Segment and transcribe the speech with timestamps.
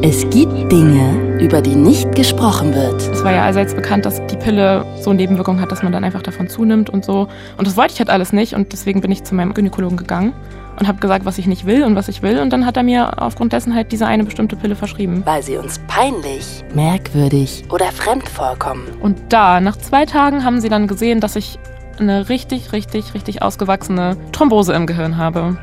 [0.00, 3.02] Es gibt Dinge, über die nicht gesprochen wird.
[3.02, 6.22] Es war ja allseits bekannt, dass die Pille so Nebenwirkungen hat, dass man dann einfach
[6.22, 7.26] davon zunimmt und so.
[7.56, 10.34] Und das wollte ich halt alles nicht und deswegen bin ich zu meinem Gynäkologen gegangen
[10.78, 12.38] und habe gesagt, was ich nicht will und was ich will.
[12.38, 15.22] Und dann hat er mir aufgrund dessen halt diese eine bestimmte Pille verschrieben.
[15.24, 18.86] Weil sie uns peinlich, merkwürdig oder fremd vorkommen.
[19.00, 21.58] Und da, nach zwei Tagen, haben sie dann gesehen, dass ich
[21.98, 25.58] eine richtig, richtig, richtig ausgewachsene Thrombose im Gehirn habe,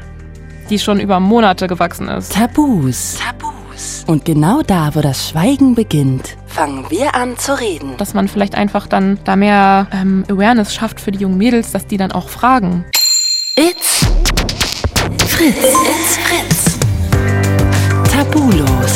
[0.69, 2.33] die schon über Monate gewachsen ist.
[2.33, 3.17] Tabus.
[3.19, 4.03] Tabus.
[4.07, 7.97] Und genau da, wo das Schweigen beginnt, fangen wir an zu reden.
[7.97, 11.87] Dass man vielleicht einfach dann da mehr ähm, Awareness schafft für die jungen Mädels, dass
[11.87, 12.85] die dann auch fragen.
[13.55, 14.05] It's
[15.27, 15.55] Fritz.
[15.57, 16.79] It's Fritz.
[18.11, 18.93] Tabulos.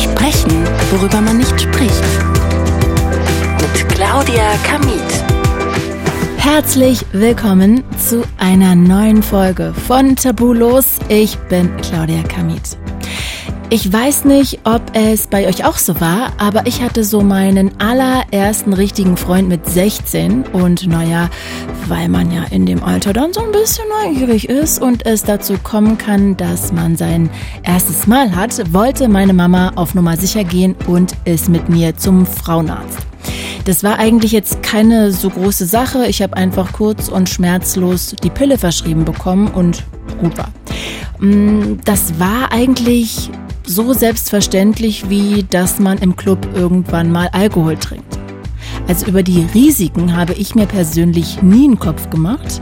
[0.00, 2.04] Sprechen, worüber man nicht spricht.
[3.60, 5.19] Mit Claudia Kamit.
[6.40, 10.96] Herzlich willkommen zu einer neuen Folge von Tabulos.
[11.10, 12.78] Ich bin Claudia Kamit.
[13.72, 17.70] Ich weiß nicht, ob es bei euch auch so war, aber ich hatte so meinen
[17.80, 21.30] allerersten richtigen Freund mit 16 und naja,
[21.86, 25.54] weil man ja in dem Alter dann so ein bisschen neugierig ist und es dazu
[25.62, 27.30] kommen kann, dass man sein
[27.62, 32.26] erstes Mal hat, wollte meine Mama auf Nummer sicher gehen und ist mit mir zum
[32.26, 32.98] Frauenarzt.
[33.66, 36.08] Das war eigentlich jetzt keine so große Sache.
[36.08, 39.84] Ich habe einfach kurz und schmerzlos die Pille verschrieben bekommen und
[40.20, 40.48] gut war.
[41.20, 43.30] Mm, das war eigentlich
[43.70, 48.18] so selbstverständlich, wie dass man im Club irgendwann mal Alkohol trinkt.
[48.88, 52.60] Also über die Risiken habe ich mir persönlich nie einen Kopf gemacht.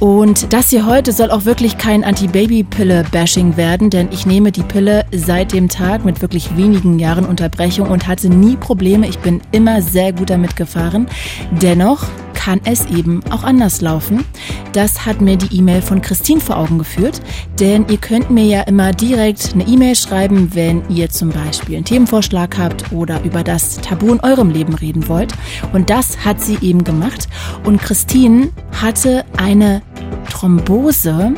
[0.00, 5.04] Und das hier heute soll auch wirklich kein Anti-Baby-Pille-Bashing werden, denn ich nehme die Pille
[5.12, 9.08] seit dem Tag mit wirklich wenigen Jahren Unterbrechung und hatte nie Probleme.
[9.08, 11.08] Ich bin immer sehr gut damit gefahren.
[11.50, 12.04] Dennoch
[12.48, 14.24] kann es eben auch anders laufen.
[14.72, 17.20] Das hat mir die E-Mail von Christine vor Augen geführt,
[17.60, 21.84] denn ihr könnt mir ja immer direkt eine E-Mail schreiben, wenn ihr zum Beispiel einen
[21.84, 25.34] Themenvorschlag habt oder über das Tabu in eurem Leben reden wollt.
[25.74, 27.28] Und das hat sie eben gemacht.
[27.64, 28.48] Und Christine
[28.80, 29.82] hatte eine
[30.30, 31.34] Thrombose,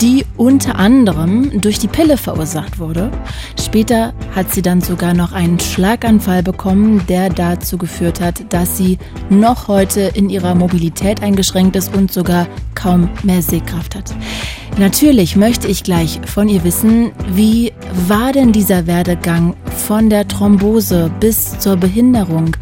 [0.00, 3.10] die unter anderem durch die Pille verursacht wurde.
[3.60, 8.98] Später hat sie dann sogar noch einen Schlaganfall bekommen, der dazu geführt hat, dass sie
[9.30, 14.14] noch heute in ihrer Mobilität eingeschränkt ist und sogar kaum mehr Sehkraft hat.
[14.76, 17.72] Natürlich möchte ich gleich von ihr wissen, wie
[18.08, 19.54] war denn dieser Werdegang
[19.86, 22.56] von der Thrombose bis zur Behinderung?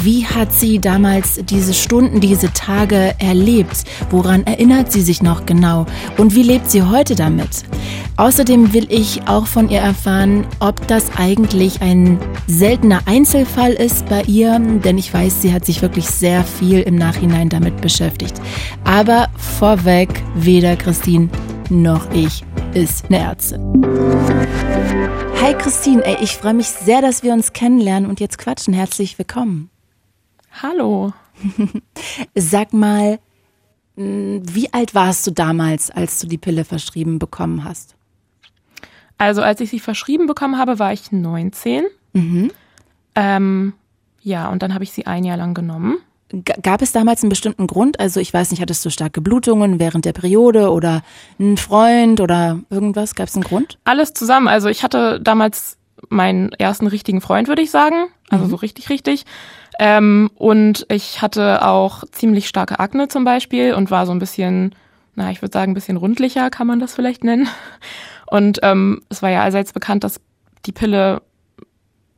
[0.00, 3.82] Wie hat sie damals diese Stunden, diese Tage erlebt?
[4.10, 5.86] Woran erinnert sie sich noch genau?
[6.16, 7.64] Und wie lebt sie heute damit?
[8.16, 14.22] Außerdem will ich auch von ihr erfahren, ob das eigentlich ein seltener Einzelfall ist bei
[14.22, 18.40] ihr, denn ich weiß, sie hat sich wirklich sehr viel im Nachhinein damit beschäftigt.
[18.84, 21.28] Aber vorweg, weder Christine
[21.70, 22.44] noch ich
[22.74, 23.82] ist eine Ärztin.
[25.40, 28.74] Hi Christine, ey, ich freue mich sehr, dass wir uns kennenlernen und jetzt quatschen.
[28.74, 29.70] Herzlich willkommen.
[30.62, 31.12] Hallo.
[32.34, 33.18] Sag mal,
[33.96, 37.96] wie alt warst du damals, als du die Pille verschrieben bekommen hast?
[39.18, 41.84] Also als ich sie verschrieben bekommen habe, war ich 19.
[42.12, 42.50] Mhm.
[43.14, 43.72] Ähm,
[44.22, 45.98] ja, und dann habe ich sie ein Jahr lang genommen.
[46.62, 48.00] Gab es damals einen bestimmten Grund?
[48.00, 51.02] Also ich weiß nicht, hattest du starke Blutungen während der Periode oder
[51.38, 53.14] einen Freund oder irgendwas?
[53.14, 53.78] Gab es einen Grund?
[53.84, 54.48] Alles zusammen.
[54.48, 55.78] Also ich hatte damals
[56.08, 58.08] meinen ersten richtigen Freund, würde ich sagen.
[58.28, 58.50] Also mhm.
[58.50, 59.24] so richtig, richtig.
[59.78, 64.74] Ähm, und ich hatte auch ziemlich starke Akne zum Beispiel und war so ein bisschen,
[65.14, 67.48] na, ich würde sagen, ein bisschen rundlicher, kann man das vielleicht nennen.
[68.28, 70.20] Und ähm, es war ja allseits bekannt, dass
[70.64, 71.22] die Pille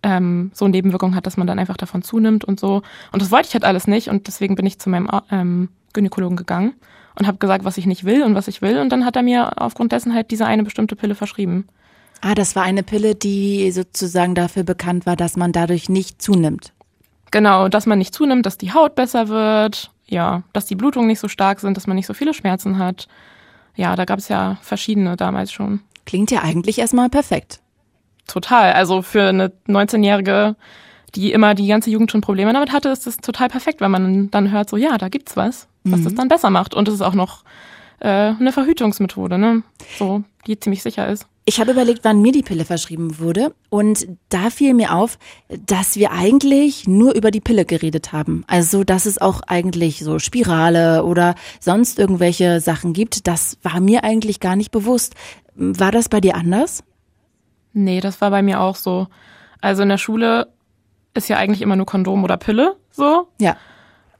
[0.02, 2.82] ähm, so Nebenwirkungen hat, dass man dann einfach davon zunimmt und so.
[3.12, 6.36] Und das wollte ich halt alles nicht und deswegen bin ich zu meinem ähm, Gynäkologen
[6.36, 6.74] gegangen
[7.18, 8.78] und habe gesagt, was ich nicht will und was ich will.
[8.78, 11.66] Und dann hat er mir aufgrund dessen halt diese eine bestimmte Pille verschrieben.
[12.20, 16.72] Ah, das war eine Pille, die sozusagen dafür bekannt war, dass man dadurch nicht zunimmt.
[17.30, 21.20] Genau, dass man nicht zunimmt, dass die Haut besser wird, ja, dass die Blutungen nicht
[21.20, 23.06] so stark sind, dass man nicht so viele Schmerzen hat.
[23.76, 25.80] Ja, da gab es ja verschiedene damals schon.
[26.06, 27.60] Klingt ja eigentlich erstmal perfekt.
[28.28, 28.72] Total.
[28.74, 30.54] Also für eine 19-Jährige,
[31.16, 34.30] die immer die ganze Jugend schon Probleme damit hatte, ist das total perfekt, wenn man
[34.30, 36.04] dann hört, so ja, da gibt's was, was mhm.
[36.04, 36.74] das dann besser macht.
[36.74, 37.42] Und es ist auch noch
[38.00, 39.64] äh, eine Verhütungsmethode, ne?
[39.98, 41.26] So, die ziemlich sicher ist.
[41.48, 43.54] Ich habe überlegt, wann mir die Pille verschrieben wurde.
[43.70, 48.44] Und da fiel mir auf, dass wir eigentlich nur über die Pille geredet haben.
[48.46, 53.26] Also, dass es auch eigentlich so Spirale oder sonst irgendwelche Sachen gibt.
[53.26, 55.14] Das war mir eigentlich gar nicht bewusst.
[55.54, 56.84] War das bei dir anders?
[57.72, 59.08] Nee, das war bei mir auch so.
[59.60, 60.48] Also in der Schule
[61.14, 63.28] ist ja eigentlich immer nur Kondom oder Pille, so.
[63.38, 63.56] Ja.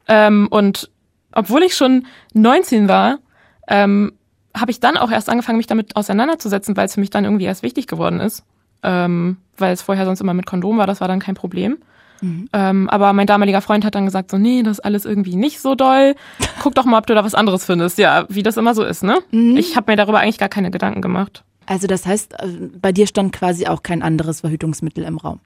[0.07, 0.89] Ähm, und
[1.31, 3.19] obwohl ich schon 19 war,
[3.67, 4.13] ähm,
[4.55, 7.45] habe ich dann auch erst angefangen, mich damit auseinanderzusetzen, weil es für mich dann irgendwie
[7.45, 8.43] erst wichtig geworden ist.
[8.81, 11.77] Ähm, weil es vorher sonst immer mit Kondom war, das war dann kein Problem.
[12.21, 12.49] Mhm.
[12.51, 15.59] Ähm, aber mein damaliger Freund hat dann gesagt, so, nee, das ist alles irgendwie nicht
[15.59, 16.15] so doll.
[16.61, 17.97] Guck doch mal, ob du da was anderes findest.
[17.97, 19.19] Ja, wie das immer so ist, ne?
[19.31, 19.57] Mhm.
[19.57, 21.43] Ich habe mir darüber eigentlich gar keine Gedanken gemacht.
[21.69, 22.47] Also das heißt, äh,
[22.81, 25.39] bei dir stand quasi auch kein anderes Verhütungsmittel im Raum?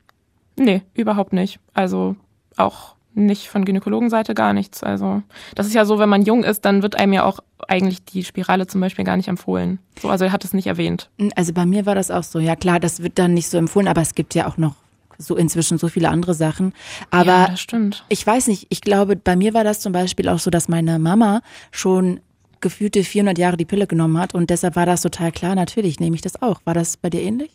[0.55, 1.59] Nee, überhaupt nicht.
[1.73, 2.15] Also
[2.55, 4.83] auch nicht von Gynäkologenseite gar nichts.
[4.83, 5.21] Also
[5.53, 8.23] das ist ja so, wenn man jung ist, dann wird einem ja auch eigentlich die
[8.23, 9.79] Spirale zum Beispiel gar nicht empfohlen.
[10.01, 11.09] So, also er hat es nicht erwähnt.
[11.35, 12.39] Also bei mir war das auch so.
[12.39, 14.75] Ja klar, das wird dann nicht so empfohlen, aber es gibt ja auch noch
[15.17, 16.73] so inzwischen so viele andere Sachen.
[17.11, 18.05] Aber ja, das stimmt.
[18.07, 20.99] ich weiß nicht, ich glaube, bei mir war das zum Beispiel auch so, dass meine
[20.99, 21.41] Mama
[21.71, 22.21] schon
[22.63, 26.15] gefühlte 400 Jahre die Pille genommen hat und deshalb war das total klar, natürlich nehme
[26.15, 26.61] ich das auch.
[26.65, 27.51] War das bei dir ähnlich?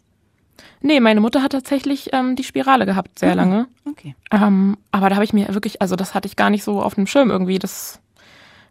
[0.81, 3.37] Nee, meine Mutter hat tatsächlich ähm, die Spirale gehabt, sehr mhm.
[3.37, 3.67] lange.
[3.85, 4.15] Okay.
[4.31, 6.95] Ähm, aber da habe ich mir wirklich, also das hatte ich gar nicht so auf
[6.95, 7.59] dem Schirm irgendwie.
[7.59, 8.01] Das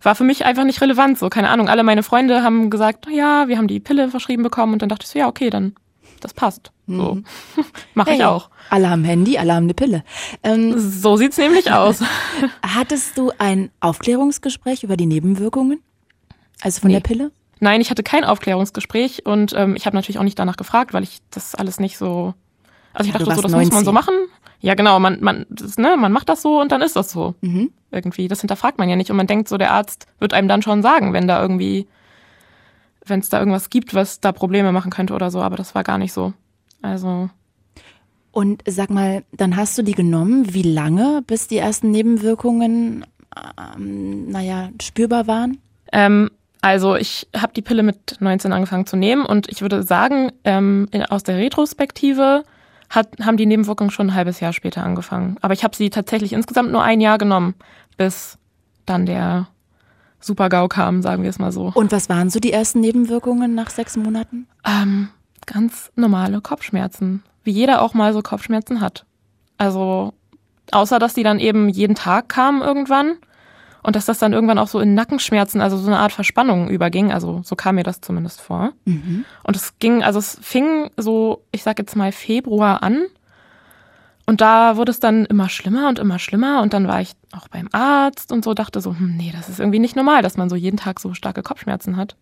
[0.02, 1.18] war für mich einfach nicht relevant.
[1.18, 1.68] So, keine Ahnung.
[1.68, 5.04] Alle meine Freunde haben gesagt, ja, wir haben die Pille verschrieben bekommen und dann dachte
[5.04, 5.76] ich so, ja, okay, dann
[6.22, 6.72] das passt.
[6.88, 7.16] So.
[7.16, 7.26] Mhm.
[7.94, 8.50] Mache hey, ich auch.
[8.70, 10.04] Alle haben Handy, alle haben eine Pille.
[10.44, 12.02] Ähm, so sieht's nämlich aus.
[12.62, 15.82] Hattest du ein Aufklärungsgespräch über die Nebenwirkungen?
[16.62, 16.96] Also von nee.
[16.96, 17.32] der Pille?
[17.60, 21.04] Nein, ich hatte kein Aufklärungsgespräch und ähm, ich habe natürlich auch nicht danach gefragt, weil
[21.04, 22.34] ich das alles nicht so.
[22.94, 23.72] Also ich ja, dachte so, das 90.
[23.72, 24.14] muss man so machen.
[24.60, 27.36] Ja, genau, man, man, das, ne, man macht das so und dann ist das so.
[27.42, 27.72] Mhm.
[27.92, 28.28] Irgendwie.
[28.28, 29.12] Das hinterfragt man ja nicht.
[29.12, 31.88] Und man denkt so, der Arzt wird einem dann schon sagen, wenn da irgendwie,
[33.06, 35.84] wenn es da irgendwas gibt, was da Probleme machen könnte oder so, aber das war
[35.84, 36.34] gar nicht so.
[36.82, 37.30] Also.
[38.32, 40.54] Und sag mal, dann hast du die genommen.
[40.54, 43.06] Wie lange, bis die ersten Nebenwirkungen,
[43.76, 45.60] ähm, naja, spürbar waren?
[45.92, 46.30] Ähm,
[46.68, 50.88] also ich habe die Pille mit 19 angefangen zu nehmen und ich würde sagen, ähm,
[50.92, 52.44] in, aus der Retrospektive
[52.90, 55.38] hat, haben die Nebenwirkungen schon ein halbes Jahr später angefangen.
[55.42, 57.56] Aber ich habe sie tatsächlich insgesamt nur ein Jahr genommen,
[57.98, 58.38] bis
[58.86, 59.48] dann der
[60.20, 61.72] Super-GAU kam, sagen wir es mal so.
[61.74, 64.48] Und was waren so die ersten Nebenwirkungen nach sechs Monaten?
[64.66, 65.10] Ähm,
[65.46, 69.06] ganz normale Kopfschmerzen, wie jeder auch mal so Kopfschmerzen hat.
[69.58, 70.14] Also
[70.72, 73.18] außer dass die dann eben jeden Tag kamen irgendwann
[73.88, 77.14] und dass das dann irgendwann auch so in Nackenschmerzen, also so eine Art Verspannung überging.
[77.14, 78.74] Also so kam mir das zumindest vor.
[78.84, 79.24] Mhm.
[79.44, 83.06] Und es ging, also es fing so, ich sag jetzt mal Februar an.
[84.26, 86.62] Und da wurde es dann immer schlimmer und immer schlimmer.
[86.64, 89.62] Und dann war ich auch beim Arzt und so, dachte so, hm, nee, das ist
[89.62, 92.18] irgendwie nicht normal, dass man so jeden Tag so starke Kopfschmerzen hat.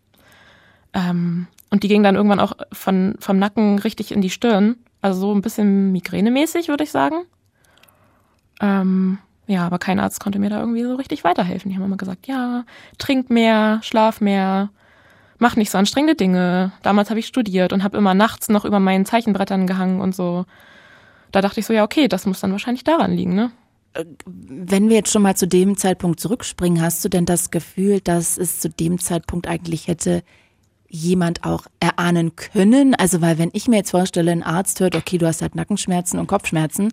[0.93, 4.75] Ähm, und die ging dann irgendwann auch von, vom Nacken richtig in die Stirn.
[5.01, 7.25] Also so ein bisschen migränemäßig, würde ich sagen.
[8.61, 11.69] Ähm, ja, aber kein Arzt konnte mir da irgendwie so richtig weiterhelfen.
[11.69, 12.65] Die haben immer gesagt, ja,
[12.97, 14.69] trink mehr, schlaf mehr,
[15.37, 16.71] mach nicht so anstrengende Dinge.
[16.81, 20.45] Damals habe ich studiert und habe immer nachts noch über meinen Zeichenbrettern gehangen und so.
[21.31, 23.51] Da dachte ich so, ja, okay, das muss dann wahrscheinlich daran liegen, ne?
[23.93, 27.99] Äh, wenn wir jetzt schon mal zu dem Zeitpunkt zurückspringen, hast du denn das Gefühl,
[28.01, 30.23] dass es zu dem Zeitpunkt eigentlich hätte
[30.87, 32.95] jemand auch erahnen können?
[32.95, 36.19] Also, weil wenn ich mir jetzt vorstelle, ein Arzt hört, okay, du hast halt Nackenschmerzen
[36.19, 36.91] und Kopfschmerzen,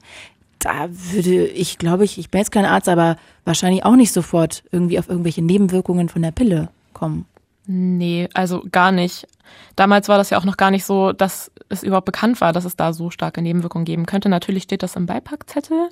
[0.63, 4.63] da würde ich, glaube ich, ich bin jetzt kein Arzt, aber wahrscheinlich auch nicht sofort
[4.71, 7.27] irgendwie auf irgendwelche Nebenwirkungen von der Pille kommen.
[7.67, 9.27] Nee, also gar nicht.
[9.77, 12.65] Damals war das ja auch noch gar nicht so, dass es überhaupt bekannt war, dass
[12.65, 14.29] es da so starke Nebenwirkungen geben könnte.
[14.29, 15.91] Natürlich steht das im Beipackzettel,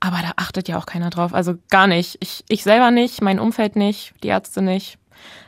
[0.00, 1.34] aber da achtet ja auch keiner drauf.
[1.34, 2.18] Also gar nicht.
[2.20, 4.98] Ich, ich selber nicht, mein Umfeld nicht, die Ärzte nicht.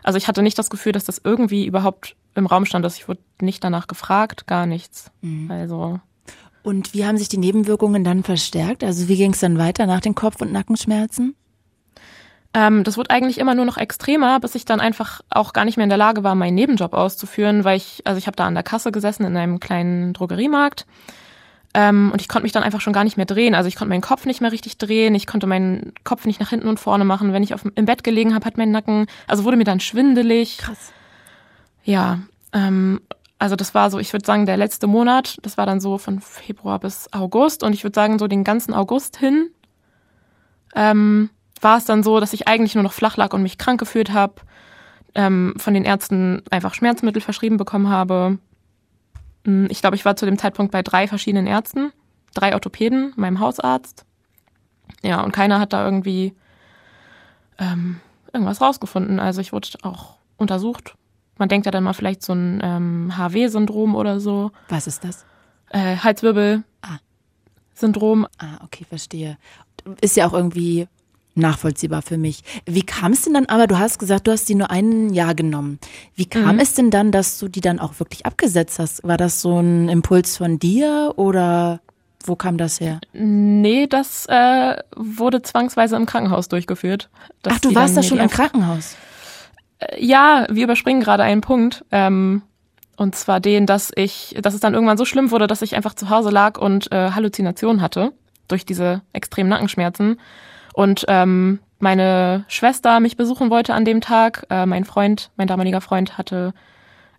[0.03, 3.09] Also ich hatte nicht das Gefühl, dass das irgendwie überhaupt im Raum stand, dass ich
[3.09, 5.11] wurde nicht danach gefragt, gar nichts.
[5.21, 5.51] Mhm.
[5.51, 6.01] Also
[6.63, 8.85] und wie haben sich die Nebenwirkungen dann verstärkt?
[8.85, 11.35] Also wie ging es dann weiter nach den Kopf- und Nackenschmerzen?
[12.55, 15.77] Ähm, das wurde eigentlich immer nur noch extremer, bis ich dann einfach auch gar nicht
[15.77, 18.55] mehr in der Lage war, meinen Nebenjob auszuführen, weil ich, also ich habe da an
[18.55, 20.87] der Kasse gesessen in einem kleinen Drogeriemarkt
[21.75, 23.55] ähm, und ich konnte mich dann einfach schon gar nicht mehr drehen.
[23.55, 26.51] Also ich konnte meinen Kopf nicht mehr richtig drehen, ich konnte meinen Kopf nicht nach
[26.51, 27.33] hinten und vorne machen.
[27.33, 30.59] Wenn ich auf, im Bett gelegen habe, hat mein Nacken, also wurde mir dann schwindelig.
[30.59, 30.93] Krass.
[31.85, 32.21] Ja,
[32.53, 33.01] ähm,
[33.39, 36.21] also das war so, ich würde sagen, der letzte Monat, das war dann so von
[36.21, 39.51] Februar bis August und ich würde sagen, so den ganzen August hin
[40.75, 41.31] ähm,
[41.61, 44.13] war es dann so, dass ich eigentlich nur noch flach lag und mich krank gefühlt
[44.13, 44.35] habe,
[45.15, 48.39] ähm, von den Ärzten einfach Schmerzmittel verschrieben bekommen habe.
[49.45, 51.93] Hm, ich glaube, ich war zu dem Zeitpunkt bei drei verschiedenen Ärzten,
[52.35, 54.05] drei Orthopäden, meinem Hausarzt.
[55.03, 56.35] Ja, und keiner hat da irgendwie
[57.59, 58.01] ähm,
[58.33, 59.21] irgendwas rausgefunden.
[59.21, 60.98] Also ich wurde auch untersucht
[61.39, 64.51] man denkt ja dann mal vielleicht so ein ähm, HW-Syndrom oder so.
[64.69, 65.27] Was ist das?
[65.71, 68.27] Äh, Halswirbel-Syndrom.
[68.39, 68.45] Ah.
[68.45, 69.37] ah, okay, verstehe.
[70.01, 70.89] Ist ja auch irgendwie
[71.39, 72.43] nachvollziehbar für mich.
[72.67, 75.35] Wie kam es denn dann aber, du hast gesagt, du hast die nur ein Jahr
[75.35, 75.79] genommen.
[76.15, 76.61] Wie kam mhm.
[76.61, 79.03] es denn dann, dass du die dann auch wirklich abgesetzt hast?
[79.05, 81.81] War das so ein Impuls von dir oder
[82.25, 83.01] wo kam das her?
[83.13, 87.09] Nee, das äh, wurde zwangsweise im Krankenhaus durchgeführt.
[87.49, 88.97] Ach, du warst da schon im Krankenhaus?
[89.79, 91.85] Äh, ja, wir überspringen gerade einen Punkt.
[91.91, 92.43] Ähm,
[92.97, 95.95] und zwar den, dass ich, dass es dann irgendwann so schlimm wurde, dass ich einfach
[95.95, 98.13] zu Hause lag und äh, Halluzinationen hatte
[98.49, 100.19] durch diese extremen Nackenschmerzen.
[100.75, 104.47] Und ähm, meine Schwester mich besuchen wollte an dem Tag.
[104.51, 106.55] Äh, mein Freund, mein damaliger Freund hatte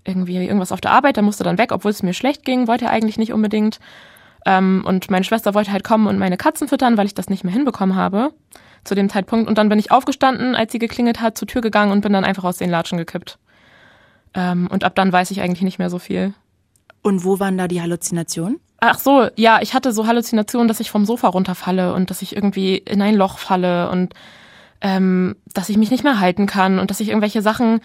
[0.03, 2.85] irgendwie irgendwas auf der Arbeit, der musste dann weg, obwohl es mir schlecht ging, wollte
[2.85, 3.79] er eigentlich nicht unbedingt.
[4.45, 7.43] Ähm, und meine Schwester wollte halt kommen und meine Katzen füttern, weil ich das nicht
[7.43, 8.31] mehr hinbekommen habe
[8.83, 9.47] zu dem Zeitpunkt.
[9.47, 12.25] Und dann bin ich aufgestanden, als sie geklingelt hat, zur Tür gegangen und bin dann
[12.25, 13.37] einfach aus den Latschen gekippt.
[14.33, 16.33] Ähm, und ab dann weiß ich eigentlich nicht mehr so viel.
[17.01, 18.59] Und wo waren da die Halluzinationen?
[18.81, 22.35] Ach so, ja, ich hatte so Halluzinationen, dass ich vom Sofa runterfalle und dass ich
[22.35, 24.13] irgendwie in ein Loch falle und
[24.81, 27.81] ähm, dass ich mich nicht mehr halten kann und dass ich irgendwelche Sachen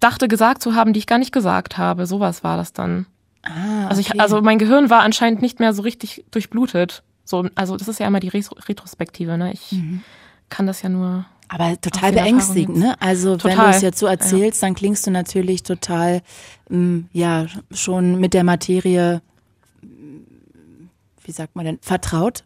[0.00, 2.06] dachte gesagt zu haben, die ich gar nicht gesagt habe.
[2.06, 3.06] Sowas war das dann.
[3.42, 3.86] Ah, okay.
[3.88, 7.02] Also ich, also mein Gehirn war anscheinend nicht mehr so richtig durchblutet.
[7.28, 9.52] So, also das ist ja immer die Retrospektive, ne?
[9.52, 10.02] Ich mhm.
[10.48, 11.26] kann das ja nur.
[11.48, 12.94] Aber total beängstigend, ne?
[13.00, 13.58] Also total.
[13.58, 14.68] wenn du es jetzt so erzählst, ja.
[14.68, 16.22] dann klingst du natürlich total,
[16.70, 19.20] ähm, ja, schon mit der Materie,
[19.82, 22.44] wie sagt man denn, vertraut.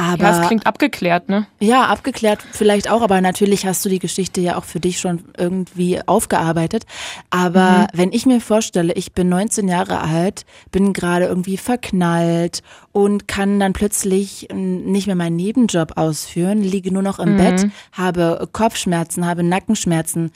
[0.00, 1.46] Aber, ja, es klingt abgeklärt, ne?
[1.58, 5.24] Ja, abgeklärt vielleicht auch, aber natürlich hast du die Geschichte ja auch für dich schon
[5.36, 6.84] irgendwie aufgearbeitet.
[7.28, 7.86] Aber mhm.
[7.92, 13.60] wenn ich mir vorstelle, ich bin 19 Jahre alt, bin gerade irgendwie verknallt und kann
[13.60, 17.36] dann plötzlich nicht mehr meinen Nebenjob ausführen, liege nur noch im mhm.
[17.36, 20.32] Bett, habe Kopfschmerzen, habe Nackenschmerzen,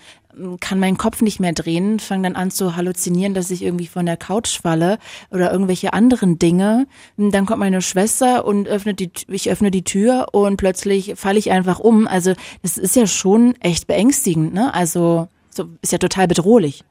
[0.61, 4.07] kann meinen Kopf nicht mehr drehen, fange dann an zu halluzinieren, dass ich irgendwie von
[4.07, 4.99] der Couch falle
[5.31, 6.87] oder irgendwelche anderen Dinge.
[7.17, 11.50] Dann kommt meine Schwester und öffnet die, ich öffne die Tür und plötzlich falle ich
[11.50, 12.07] einfach um.
[12.07, 14.73] Also das ist ja schon echt beängstigend, ne?
[14.75, 16.85] Also so, ist ja total bedrohlich.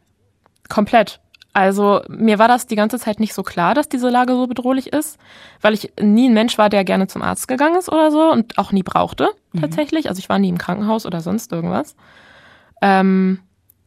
[0.69, 1.19] Komplett.
[1.53, 4.91] Also mir war das die ganze Zeit nicht so klar, dass diese Lage so bedrohlich
[4.91, 5.19] ist,
[5.61, 8.57] weil ich nie ein Mensch war, der gerne zum Arzt gegangen ist oder so und
[8.57, 9.61] auch nie brauchte mhm.
[9.61, 10.09] tatsächlich.
[10.09, 11.95] Also ich war nie im Krankenhaus oder sonst irgendwas.
[12.83, 13.39] Ähm,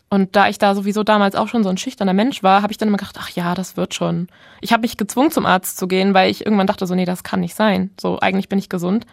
[0.09, 2.79] und da ich da sowieso damals auch schon so ein schüchterner Mensch war, habe ich
[2.79, 4.29] dann immer gedacht, ach ja, das wird schon.
[4.63, 7.23] Ich habe mich gezwungen, zum Arzt zu gehen, weil ich irgendwann dachte, so, nee, das
[7.23, 7.91] kann nicht sein.
[8.01, 9.05] So, eigentlich bin ich gesund.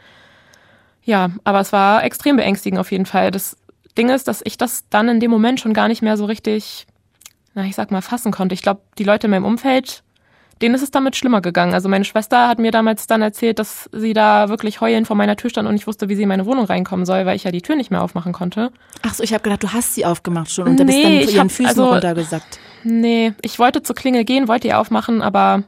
[1.04, 3.30] Ja, aber es war extrem beängstigend auf jeden Fall.
[3.30, 3.58] Das
[3.98, 6.88] Ding ist, dass ich das dann in dem Moment schon gar nicht mehr so richtig,
[7.54, 8.54] na, ich sag mal, fassen konnte.
[8.54, 10.04] Ich glaube, die Leute in meinem Umfeld
[10.62, 11.74] denen ist es damit schlimmer gegangen.
[11.74, 15.36] Also meine Schwester hat mir damals dann erzählt, dass sie da wirklich heulend vor meiner
[15.36, 17.52] Tür stand und ich wusste, wie sie in meine Wohnung reinkommen soll, weil ich ja
[17.52, 18.72] die Tür nicht mehr aufmachen konnte.
[19.02, 21.32] Ach so, ich habe gedacht, du hast sie aufgemacht schon und nee, bist dann vor
[21.32, 22.60] ihren hab, Füßen also, runtergesackt.
[22.84, 25.64] Nee, ich wollte zur Klingel gehen, wollte ihr aufmachen, aber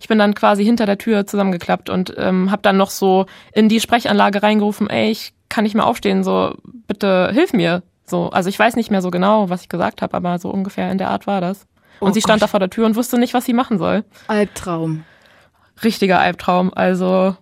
[0.00, 3.68] ich bin dann quasi hinter der Tür zusammengeklappt und ähm, habe dann noch so in
[3.68, 6.54] die Sprechanlage reingerufen, ey, ich kann nicht mehr aufstehen, so
[6.86, 7.82] bitte hilf mir.
[8.04, 10.90] So, also ich weiß nicht mehr so genau, was ich gesagt habe, aber so ungefähr
[10.92, 11.66] in der Art war das.
[12.00, 12.48] Und oh sie stand Gott.
[12.48, 14.04] da vor der Tür und wusste nicht, was sie machen soll.
[14.28, 15.04] Albtraum.
[15.82, 16.72] Richtiger Albtraum.
[16.74, 17.36] Also,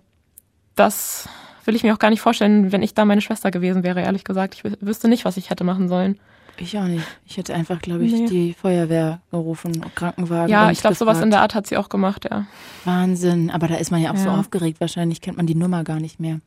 [0.74, 1.28] das
[1.64, 4.24] will ich mir auch gar nicht vorstellen, wenn ich da meine Schwester gewesen wäre, ehrlich
[4.24, 4.54] gesagt.
[4.54, 6.18] Ich wüsste nicht, was ich hätte machen sollen.
[6.56, 7.04] Ich auch nicht.
[7.26, 8.26] Ich hätte einfach, glaube ich, nee.
[8.26, 10.48] die Feuerwehr gerufen, Krankenwagen.
[10.48, 12.46] Ja, ich glaube, sowas in der Art hat sie auch gemacht, ja.
[12.84, 13.50] Wahnsinn.
[13.50, 14.22] Aber da ist man ja auch ja.
[14.22, 14.80] so aufgeregt.
[14.80, 16.40] Wahrscheinlich kennt man die Nummer gar nicht mehr.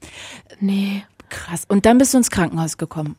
[0.60, 1.04] Nee.
[1.30, 1.66] Krass.
[1.68, 3.18] Und dann bist du ins Krankenhaus gekommen.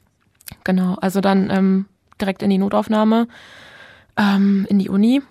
[0.65, 0.95] Genau.
[0.95, 1.87] Also dann ähm,
[2.19, 3.29] direkt in die Notaufnahme
[4.19, 5.23] ähm, in die Uni.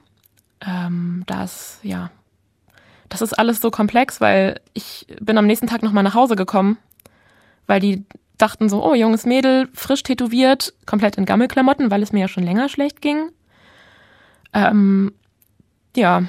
[0.66, 2.10] Ähm, das, ja,
[3.10, 6.78] das ist alles so komplex, weil ich bin am nächsten Tag nochmal nach Hause gekommen,
[7.68, 8.06] weil die
[8.38, 12.44] dachten so, oh, junges Mädel, frisch tätowiert, komplett in Gammelklamotten, weil es mir ja schon
[12.44, 13.32] länger schlecht ging.
[14.54, 15.14] Ähm,
[15.96, 16.24] ja,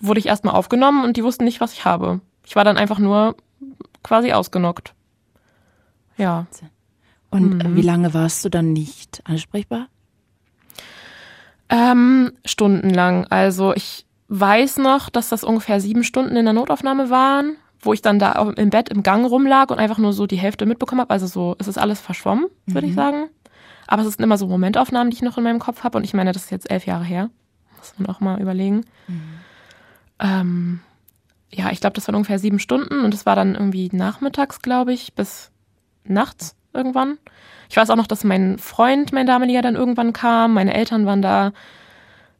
[0.00, 2.20] wurde ich erstmal aufgenommen und die wussten nicht, was ich habe.
[2.46, 3.36] Ich war dann einfach nur
[4.02, 4.94] quasi ausgenockt.
[6.16, 6.46] Ja.
[7.30, 7.76] Und mhm.
[7.76, 9.88] wie lange warst du dann nicht ansprechbar?
[11.70, 13.26] Ähm, stundenlang.
[13.28, 18.02] Also ich weiß noch, dass das ungefähr sieben Stunden in der Notaufnahme waren, wo ich
[18.02, 21.10] dann da im Bett im Gang rumlag und einfach nur so die Hälfte mitbekommen habe.
[21.10, 22.90] Also so, es ist alles verschwommen, würde mhm.
[22.90, 23.28] ich sagen.
[23.86, 25.98] Aber es sind immer so Momentaufnahmen, die ich noch in meinem Kopf habe.
[25.98, 27.30] Und ich meine, das ist jetzt elf Jahre her.
[27.76, 28.84] Muss man auch mal überlegen.
[29.08, 29.22] Mhm.
[30.20, 30.80] Ähm,
[31.52, 34.92] ja, ich glaube, das waren ungefähr sieben Stunden und es war dann irgendwie nachmittags, glaube
[34.92, 35.50] ich, bis
[36.04, 37.18] nachts irgendwann.
[37.70, 40.54] Ich weiß auch noch, dass mein Freund, mein damaliger, dann irgendwann kam.
[40.54, 41.52] Meine Eltern waren da.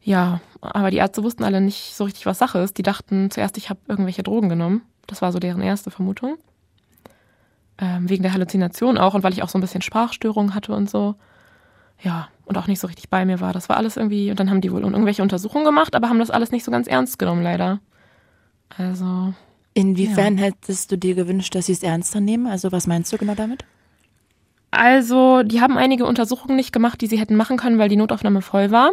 [0.02, 2.76] Ja, aber die Ärzte wussten alle nicht so richtig, was Sache ist.
[2.78, 4.82] Die dachten zuerst, ich habe irgendwelche Drogen genommen.
[5.06, 6.36] Das war so deren erste Vermutung.
[7.78, 10.90] Ähm, wegen der Halluzination auch und weil ich auch so ein bisschen Sprachstörungen hatte und
[10.90, 11.14] so.
[12.02, 13.52] Ja, und auch nicht so richtig bei mir war.
[13.52, 14.30] Das war alles irgendwie.
[14.32, 16.88] Und dann haben die wohl irgendwelche Untersuchungen gemacht, aber haben das alles nicht so ganz
[16.88, 17.78] ernst genommen, leider.
[18.76, 19.32] Also.
[19.74, 20.46] Inwiefern ja.
[20.46, 22.48] hättest du dir gewünscht, dass sie es ernster nehmen?
[22.48, 23.64] Also, was meinst du genau damit?
[24.70, 28.40] Also, die haben einige Untersuchungen nicht gemacht, die sie hätten machen können, weil die Notaufnahme
[28.40, 28.92] voll war.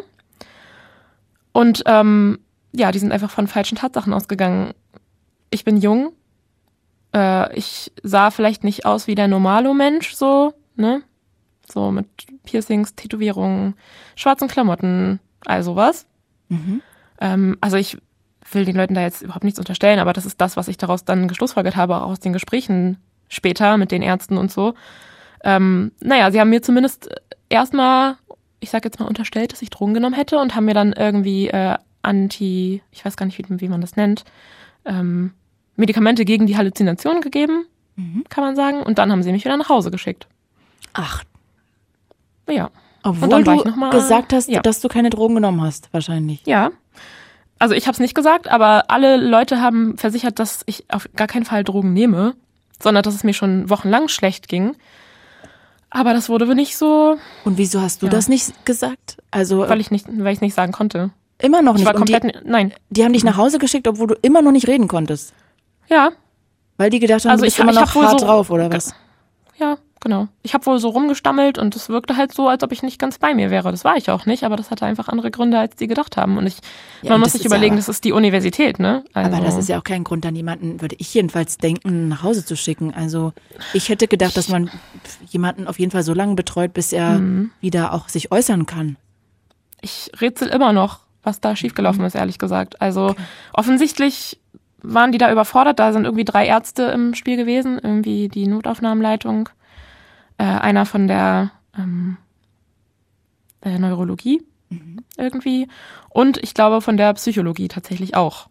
[1.52, 2.40] Und ähm,
[2.72, 4.74] ja, die sind einfach von falschen Tatsachen ausgegangen.
[5.50, 6.12] Ich bin jung.
[7.14, 11.02] Äh, ich sah vielleicht nicht aus wie der normale Mensch, so, ne?
[11.72, 12.08] So mit
[12.44, 13.76] Piercings, Tätowierungen,
[14.16, 16.06] schwarzen Klamotten, all sowas.
[16.50, 16.82] Mhm.
[17.20, 17.98] Ähm, also ich
[18.52, 21.04] will den Leuten da jetzt überhaupt nichts unterstellen, aber das ist das, was ich daraus
[21.04, 24.74] dann geschlussfolgert habe, auch aus den Gesprächen später mit den Ärzten und so.
[25.44, 27.10] Ähm, naja, sie haben mir zumindest
[27.50, 28.16] erstmal,
[28.60, 31.48] ich sag jetzt mal, unterstellt, dass ich Drogen genommen hätte und haben mir dann irgendwie
[31.50, 34.24] äh, Anti, ich weiß gar nicht, wie, wie man das nennt,
[34.86, 35.32] ähm,
[35.76, 37.66] Medikamente gegen die Halluzination gegeben,
[37.96, 38.24] Mhm.
[38.30, 38.82] kann man sagen.
[38.84, 40.28] Und dann haben sie mich wieder nach Hause geschickt.
[40.94, 41.24] Ach,
[42.50, 42.70] Ja.
[43.04, 44.62] obwohl du mal- gesagt hast, ja.
[44.62, 46.42] dass du keine Drogen genommen hast, wahrscheinlich.
[46.46, 46.72] Ja.
[47.60, 51.28] Also ich habe es nicht gesagt, aber alle Leute haben versichert, dass ich auf gar
[51.28, 52.36] keinen Fall Drogen nehme,
[52.80, 54.76] sondern dass es mir schon wochenlang schlecht ging.
[55.90, 58.12] Aber das wurde nicht so, Und wieso hast du Ja.
[58.12, 59.18] das nicht gesagt?
[59.32, 61.12] Also weil ich nicht, weil ich nicht sagen konnte.
[61.40, 61.88] immer noch Ich nicht.
[61.88, 62.74] war Und die, komplett, nein.
[62.90, 65.34] die haben dich nach Hause geschickt, obwohl du immer noch nicht reden konntest.
[65.88, 66.12] Ja,
[66.80, 68.72] Weil die gedacht haben, Also du bist ich- immer ich noch hart so- drauf, oder
[68.72, 68.94] was?
[69.58, 70.28] ja, genau.
[70.42, 73.18] Ich habe wohl so rumgestammelt und es wirkte halt so, als ob ich nicht ganz
[73.20, 73.72] bei mir wäre.
[73.72, 76.38] Das war ich auch nicht, aber das hatte einfach andere Gründe, als die gedacht haben.
[76.38, 76.58] Und ich,
[77.02, 79.04] Ja, man muss sich überlegen, aber- das ist die Universität, ne?
[79.14, 82.24] Also, Aber das ist ja auch kein Grund, dann jemanden, würde ich jedenfalls denken, nach
[82.24, 82.94] Hause zu schicken.
[82.94, 83.34] Also
[83.74, 84.70] ich hätte gedacht, dass man
[85.30, 87.52] jemanden auf jeden Fall so lange betreut, bis er Mhm.
[87.60, 88.96] wieder auch sich äußern kann.
[89.82, 92.82] ich rätsel immer noch, was da schiefgelaufen ist, ehrlich gesagt.
[92.82, 93.14] Also
[93.54, 94.40] offensichtlich
[94.82, 95.80] waren die da überfordert.
[95.80, 99.50] Da sind irgendwie drei Ärzte im Spiel gewesen, irgendwie die Notaufnahmenleitung,
[100.38, 102.18] äh, einer von der, ähm,
[103.64, 104.42] der Neurologie
[105.18, 105.68] irgendwie
[106.10, 108.50] und ich glaube von der Psychologie tatsächlich auch.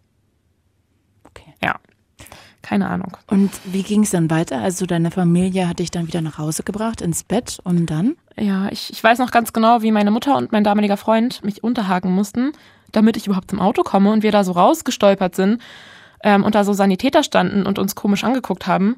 [1.24, 1.52] Okay.
[1.62, 1.76] Ja,
[2.62, 3.16] keine Ahnung.
[3.28, 4.60] Und wie ging es dann weiter?
[4.60, 8.16] Also deine Familie hat dich dann wieder nach Hause gebracht, ins Bett und dann?
[8.36, 11.62] Ja, ich, ich weiß noch ganz genau, wie meine Mutter und mein damaliger Freund mich
[11.62, 12.52] unterhaken mussten,
[12.92, 15.62] damit ich überhaupt zum Auto komme und wir da so rausgestolpert sind
[16.22, 18.96] ähm, und da so Sanitäter standen und uns komisch angeguckt haben,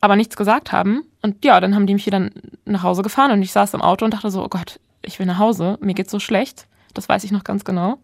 [0.00, 1.02] aber nichts gesagt haben.
[1.22, 2.30] Und ja, dann haben die mich wieder
[2.64, 5.26] nach Hause gefahren und ich saß im Auto und dachte so, oh Gott, ich will
[5.26, 6.66] nach Hause, mir geht's so schlecht.
[6.94, 7.98] Das weiß ich noch ganz genau.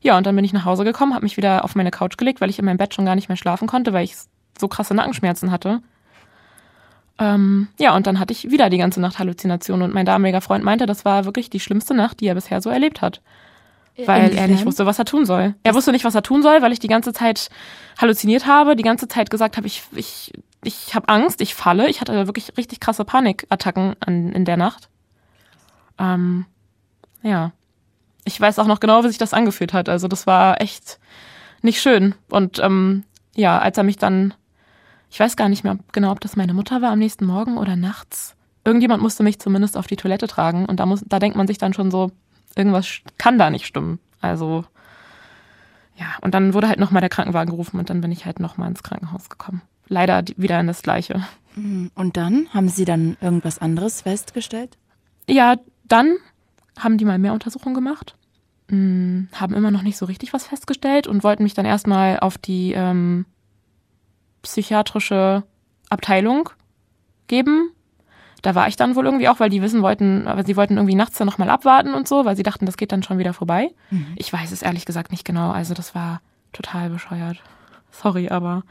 [0.00, 2.40] Ja, und dann bin ich nach Hause gekommen, habe mich wieder auf meine Couch gelegt,
[2.40, 4.14] weil ich in meinem Bett schon gar nicht mehr schlafen konnte, weil ich
[4.58, 5.80] so krasse Nackenschmerzen hatte.
[7.18, 10.64] Ähm, ja, und dann hatte ich wieder die ganze Nacht Halluzinationen und mein damaliger Freund
[10.64, 13.22] meinte, das war wirklich die schlimmste Nacht, die er bisher so erlebt hat.
[13.96, 15.54] Weil er nicht wusste, was er tun soll.
[15.62, 17.48] Er wusste nicht, was er tun soll, weil ich die ganze Zeit
[17.96, 20.32] halluziniert habe, die ganze Zeit gesagt habe, ich, ich,
[20.66, 21.88] ich habe Angst, ich falle.
[21.88, 24.88] Ich hatte wirklich richtig krasse Panikattacken an, in der Nacht.
[25.98, 26.46] Ähm,
[27.22, 27.52] ja.
[28.24, 29.88] Ich weiß auch noch genau, wie sich das angefühlt hat.
[29.88, 30.98] Also das war echt
[31.62, 32.14] nicht schön.
[32.30, 34.34] Und ähm, ja, als er mich dann,
[35.10, 37.76] ich weiß gar nicht mehr genau, ob das meine Mutter war am nächsten Morgen oder
[37.76, 38.34] nachts.
[38.64, 40.64] Irgendjemand musste mich zumindest auf die Toilette tragen.
[40.64, 42.12] Und da, muss, da denkt man sich dann schon so,
[42.56, 43.98] irgendwas kann da nicht stimmen.
[44.20, 44.64] Also
[45.96, 48.68] ja, und dann wurde halt nochmal der Krankenwagen gerufen und dann bin ich halt nochmal
[48.68, 49.62] ins Krankenhaus gekommen.
[49.88, 51.26] Leider wieder in das gleiche.
[51.56, 51.90] Mhm.
[51.94, 54.76] Und dann haben sie dann irgendwas anderes festgestellt?
[55.28, 56.16] Ja, dann
[56.78, 58.16] haben die mal mehr Untersuchungen gemacht,
[58.68, 62.38] mh, haben immer noch nicht so richtig was festgestellt und wollten mich dann erstmal auf
[62.38, 63.26] die ähm,
[64.42, 65.44] psychiatrische
[65.88, 66.50] Abteilung
[67.26, 67.70] geben.
[68.42, 70.96] Da war ich dann wohl irgendwie auch, weil die wissen wollten, aber sie wollten irgendwie
[70.96, 73.70] nachts dann nochmal abwarten und so, weil sie dachten, das geht dann schon wieder vorbei.
[74.16, 75.50] Ich weiß es ehrlich gesagt nicht genau.
[75.50, 76.20] Also das war
[76.52, 77.42] total bescheuert.
[77.90, 78.62] Sorry, aber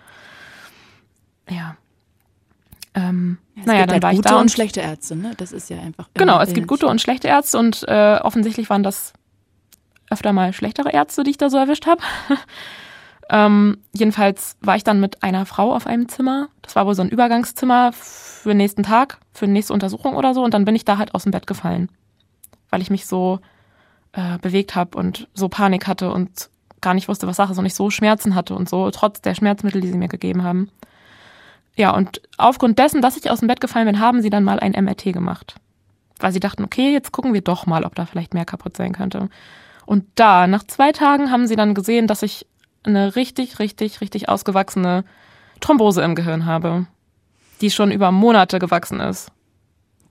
[1.49, 1.75] ja.
[2.95, 5.33] Ähm, Es naja, gibt dann halt war ich gute da und und schlechte Ärzte, ne?
[5.37, 6.09] Das ist ja einfach.
[6.13, 9.13] Genau, es gibt gute und schlechte Ärzte und äh, offensichtlich waren das
[10.09, 12.01] öfter mal schlechtere Ärzte, die ich da so erwischt habe.
[13.29, 16.49] ähm, jedenfalls war ich dann mit einer Frau auf einem Zimmer.
[16.61, 20.33] Das war wohl so ein Übergangszimmer für den nächsten Tag, für die nächste Untersuchung oder
[20.33, 20.43] so.
[20.43, 21.89] Und dann bin ich da halt aus dem Bett gefallen,
[22.69, 23.39] weil ich mich so
[24.11, 26.49] äh, bewegt habe und so Panik hatte und
[26.81, 29.33] gar nicht wusste, was Sache ist und ich so Schmerzen hatte und so, trotz der
[29.33, 30.69] Schmerzmittel, die sie mir gegeben haben.
[31.75, 34.59] Ja, und aufgrund dessen, dass ich aus dem Bett gefallen bin, haben sie dann mal
[34.59, 35.55] ein MRT gemacht.
[36.19, 38.93] Weil sie dachten, okay, jetzt gucken wir doch mal, ob da vielleicht mehr kaputt sein
[38.93, 39.29] könnte.
[39.85, 42.45] Und da, nach zwei Tagen, haben sie dann gesehen, dass ich
[42.83, 45.03] eine richtig, richtig, richtig ausgewachsene
[45.59, 46.85] Thrombose im Gehirn habe,
[47.61, 49.31] die schon über Monate gewachsen ist.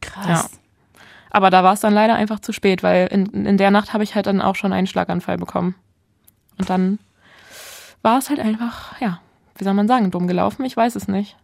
[0.00, 0.50] Krass.
[1.30, 4.04] Aber da war es dann leider einfach zu spät, weil in, in der Nacht habe
[4.04, 5.74] ich halt dann auch schon einen Schlaganfall bekommen.
[6.58, 6.98] Und dann
[8.02, 9.20] war es halt einfach, ja,
[9.56, 10.64] wie soll man sagen, dumm gelaufen?
[10.64, 11.36] Ich weiß es nicht.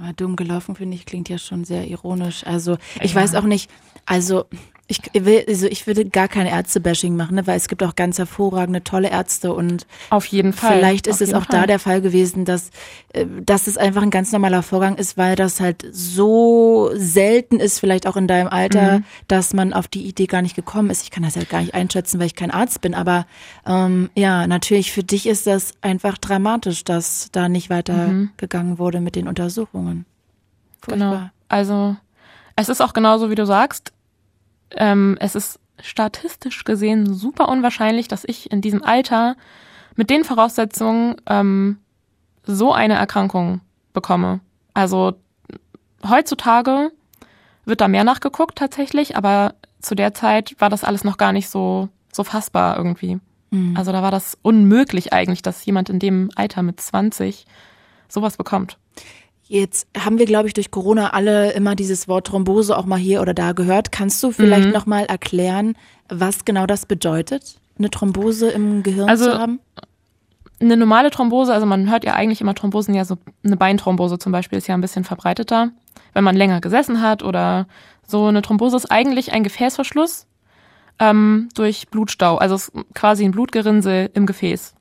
[0.00, 2.46] Aber dumm gelaufen, finde ich, klingt ja schon sehr ironisch.
[2.46, 3.20] Also, ich Ja.
[3.22, 3.70] weiß auch nicht,
[4.06, 4.44] also
[4.90, 8.16] ich will, also ich würde gar kein Ärzte-Bashing machen, ne, weil es gibt auch ganz
[8.16, 10.78] hervorragende, tolle Ärzte und Auf jeden Fall.
[10.78, 11.66] Vielleicht ist es auch da Fall.
[11.66, 12.70] der Fall gewesen, dass,
[13.12, 17.80] äh, dass es einfach ein ganz normaler Vorgang ist, weil das halt so selten ist,
[17.80, 19.04] vielleicht auch in deinem Alter, Mhm.
[19.28, 21.02] dass man auf die Idee gar nicht gekommen ist.
[21.02, 23.26] Ich kann das halt gar nicht einschätzen, weil ich kein Arzt bin, aber
[23.66, 28.30] ähm, ja, natürlich für dich ist das einfach dramatisch, dass da nicht weiter Mhm.
[28.78, 30.06] wurde mit den Untersuchungen.
[30.86, 31.10] Genau.
[31.10, 31.32] Furchtbar.
[31.48, 31.96] Also
[32.56, 33.92] es ist auch genauso, wie du sagst.
[34.76, 39.36] Ähm, es ist statistisch gesehen super unwahrscheinlich, dass ich in diesem Alter
[39.96, 41.78] mit den Voraussetzungen ähm,
[42.44, 43.60] so eine Erkrankung
[43.92, 44.40] bekomme.
[44.74, 45.14] Also
[46.08, 46.90] heutzutage
[47.64, 51.48] wird da mehr nachgeguckt tatsächlich, aber zu der Zeit war das alles noch gar nicht
[51.48, 53.20] so, so fassbar irgendwie.
[53.50, 53.76] Mhm.
[53.76, 57.46] Also da war das unmöglich eigentlich, dass jemand in dem Alter mit 20
[58.08, 58.78] sowas bekommt.
[59.50, 63.22] Jetzt haben wir, glaube ich, durch Corona alle immer dieses Wort Thrombose auch mal hier
[63.22, 63.90] oder da gehört.
[63.90, 64.72] Kannst du vielleicht mhm.
[64.72, 65.74] noch mal erklären,
[66.10, 69.60] was genau das bedeutet, eine Thrombose im Gehirn also, zu haben?
[70.60, 74.32] Eine normale Thrombose, also man hört ja eigentlich immer Thrombosen, ja so eine Beinthrombose zum
[74.32, 75.70] Beispiel ist ja ein bisschen verbreiteter,
[76.12, 77.66] wenn man länger gesessen hat oder
[78.06, 78.26] so.
[78.26, 80.26] Eine Thrombose ist eigentlich ein Gefäßverschluss
[80.98, 82.58] ähm, durch Blutstau, also
[82.94, 84.74] quasi ein Blutgerinnsel im Gefäß.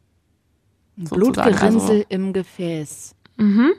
[0.98, 3.16] Blutgerinnsel also, im Gefäß.
[3.38, 3.72] Mhm.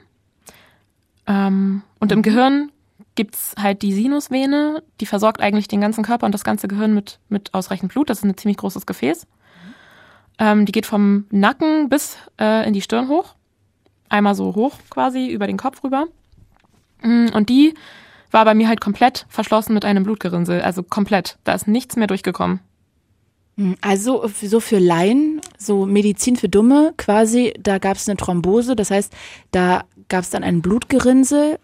[1.29, 2.73] Ähm, und im Gehirn
[3.15, 7.19] gibt's halt die Sinusvene, die versorgt eigentlich den ganzen Körper und das ganze Gehirn mit,
[7.29, 8.11] mit ausreichend Blut.
[8.11, 9.27] Das ist ein ziemlich großes Gefäß.
[10.39, 13.35] Ähm, die geht vom Nacken bis äh, in die Stirn hoch.
[14.09, 16.07] Einmal so hoch quasi über den Kopf rüber.
[17.03, 17.75] Mm, und die
[18.31, 20.63] war bei mir halt komplett verschlossen mit einem Blutgerinnsel.
[20.63, 21.39] Also komplett.
[21.45, 22.61] Da ist nichts mehr durchgekommen.
[23.57, 28.77] Hm, also so für Laien, so Medizin für Dumme quasi, da gab es eine Thrombose,
[28.77, 29.13] das heißt,
[29.51, 31.59] da gab es dann ein Blutgerinnsel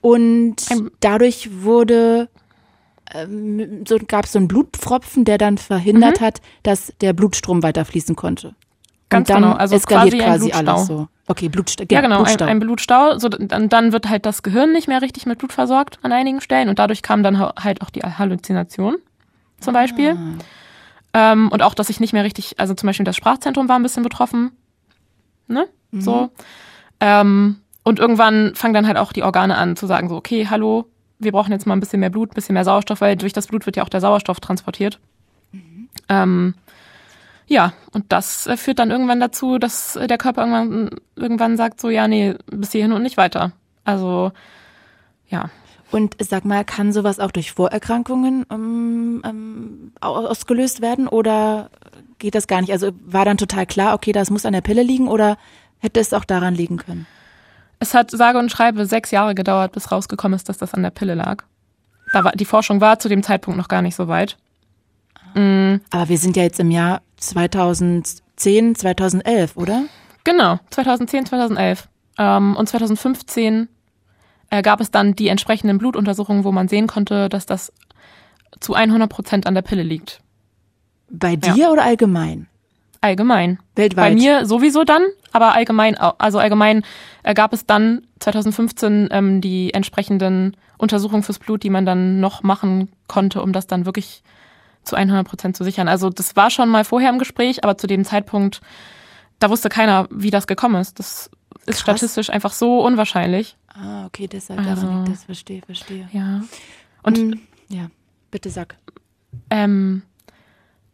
[0.00, 0.56] und
[1.00, 2.28] dadurch wurde
[3.14, 6.24] ähm, so gab es so einen Blutpfropfen, der dann verhindert mhm.
[6.24, 8.54] hat, dass der Blutstrom weiterfließen konnte.
[9.08, 11.08] Ganz und dann genau, also eskaliert quasi, quasi alles so.
[11.26, 11.84] Okay, Blutstau.
[11.90, 12.44] Ja, genau, Blutstau.
[12.44, 13.18] Ein, ein, Blutstau.
[13.18, 16.40] So, dann, dann wird halt das Gehirn nicht mehr richtig mit Blut versorgt an einigen
[16.40, 18.96] Stellen und dadurch kam dann halt auch die Halluzination
[19.60, 20.10] zum Beispiel.
[20.10, 21.32] Ah.
[21.32, 23.82] Ähm, und auch, dass ich nicht mehr richtig, also zum Beispiel das Sprachzentrum war ein
[23.82, 24.52] bisschen betroffen.
[25.46, 25.66] Ne?
[25.90, 26.00] Mhm.
[26.00, 26.30] So.
[27.00, 27.56] Ähm,
[27.88, 30.84] und irgendwann fangen dann halt auch die Organe an zu sagen, so, okay, hallo,
[31.18, 33.46] wir brauchen jetzt mal ein bisschen mehr Blut, ein bisschen mehr Sauerstoff, weil durch das
[33.46, 35.00] Blut wird ja auch der Sauerstoff transportiert.
[35.52, 35.88] Mhm.
[36.10, 36.54] Ähm,
[37.46, 41.88] ja, und das äh, führt dann irgendwann dazu, dass der Körper irgendwann, irgendwann sagt, so,
[41.88, 43.52] ja, nee, bis hierhin und nicht weiter.
[43.84, 44.32] Also,
[45.28, 45.48] ja.
[45.90, 51.70] Und sag mal, kann sowas auch durch Vorerkrankungen ähm, ähm, ausgelöst werden oder
[52.18, 52.72] geht das gar nicht?
[52.72, 55.38] Also war dann total klar, okay, das muss an der Pille liegen oder
[55.78, 57.06] hätte es auch daran liegen können?
[57.80, 60.90] Es hat sage und schreibe sechs Jahre gedauert, bis rausgekommen ist, dass das an der
[60.90, 61.44] Pille lag.
[62.12, 64.36] Da war, die Forschung war zu dem Zeitpunkt noch gar nicht so weit.
[65.34, 65.80] Mhm.
[65.90, 69.84] Aber wir sind ja jetzt im Jahr 2010, 2011, oder?
[70.24, 71.88] Genau, 2010, 2011.
[72.18, 73.68] Ähm, und 2015
[74.50, 77.72] äh, gab es dann die entsprechenden Blutuntersuchungen, wo man sehen konnte, dass das
[78.60, 80.20] zu 100 Prozent an der Pille liegt.
[81.10, 81.70] Bei dir ja.
[81.70, 82.48] oder allgemein?
[83.00, 83.58] Allgemein.
[83.76, 84.10] Weltweit.
[84.10, 86.82] Bei mir sowieso dann, aber allgemein, also allgemein
[87.22, 92.42] äh, gab es dann 2015 ähm, die entsprechenden Untersuchungen fürs Blut, die man dann noch
[92.42, 94.22] machen konnte, um das dann wirklich
[94.82, 95.86] zu 100 Prozent zu sichern.
[95.86, 98.60] Also das war schon mal vorher im Gespräch, aber zu dem Zeitpunkt,
[99.38, 100.98] da wusste keiner, wie das gekommen ist.
[100.98, 101.30] Das
[101.66, 101.98] ist Krass.
[101.98, 103.56] statistisch einfach so unwahrscheinlich.
[103.68, 105.24] Ah, okay, deshalb also, daran liegt das.
[105.24, 106.08] Verstehe, verstehe.
[106.12, 106.42] Ja.
[107.02, 107.40] Und mhm.
[107.68, 107.90] ja,
[108.30, 108.76] bitte sag.
[109.50, 110.02] Ähm,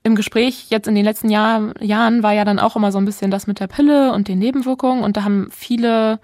[0.05, 3.07] im Gespräch jetzt in den letzten Jahr, Jahren war ja dann auch immer so ein
[3.07, 6.21] bisschen das mit der Pille und den Nebenwirkungen und da haben viele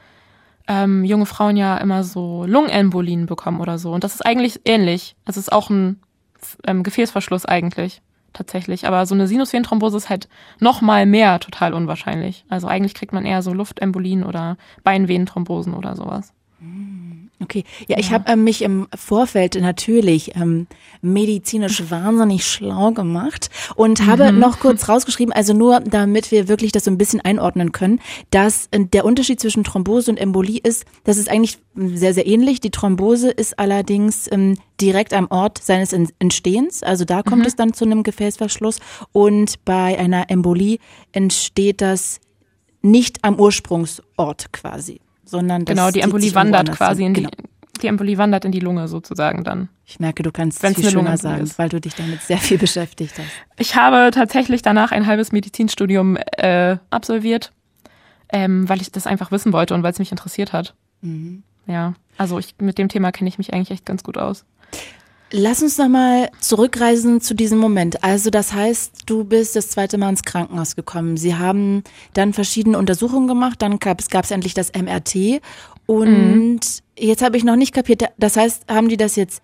[0.68, 5.16] ähm, junge Frauen ja immer so Lungenembolien bekommen oder so und das ist eigentlich ähnlich.
[5.24, 5.98] Es ist auch ein
[6.66, 8.02] ähm, Gefäßverschluss eigentlich
[8.34, 10.28] tatsächlich, aber so eine Sinusvenenthrombose ist halt
[10.60, 12.44] noch mal mehr total unwahrscheinlich.
[12.50, 16.34] Also eigentlich kriegt man eher so Luftembolien oder Beinvenenthrombosen oder sowas.
[17.42, 20.66] Okay, ja, ich habe ähm, mich im Vorfeld natürlich ähm,
[21.00, 24.38] medizinisch wahnsinnig schlau gemacht und habe mhm.
[24.38, 28.00] noch kurz rausgeschrieben, also nur damit wir wirklich das so ein bisschen einordnen können,
[28.30, 32.60] dass äh, der Unterschied zwischen Thrombose und Embolie ist, das ist eigentlich sehr, sehr ähnlich.
[32.60, 37.46] Die Thrombose ist allerdings ähm, direkt am Ort seines Entstehens, also da kommt mhm.
[37.46, 38.80] es dann zu einem Gefäßverschluss
[39.12, 40.78] und bei einer Embolie
[41.12, 42.20] entsteht das
[42.82, 47.30] nicht am Ursprungsort quasi sondern das genau die Embolie wandert quasi in die genau.
[47.80, 49.68] die Embolie wandert in die Lunge sozusagen dann.
[49.86, 51.58] Ich merke, du kannst es viel schöner sagen, ist.
[51.58, 53.28] weil du dich damit sehr viel beschäftigt hast.
[53.58, 57.52] Ich habe tatsächlich danach ein halbes Medizinstudium äh, absolviert,
[58.32, 60.74] ähm, weil ich das einfach wissen wollte und weil es mich interessiert hat.
[61.00, 61.42] Mhm.
[61.66, 64.44] Ja, also ich, mit dem Thema kenne ich mich eigentlich echt ganz gut aus.
[65.32, 68.02] Lass uns nochmal zurückreisen zu diesem Moment.
[68.02, 71.16] Also das heißt, du bist das zweite Mal ins Krankenhaus gekommen.
[71.16, 75.40] Sie haben dann verschiedene Untersuchungen gemacht, dann gab es endlich das MRT
[75.86, 76.60] und mhm.
[76.98, 78.04] jetzt habe ich noch nicht kapiert.
[78.18, 79.40] Das heißt, haben die das jetzt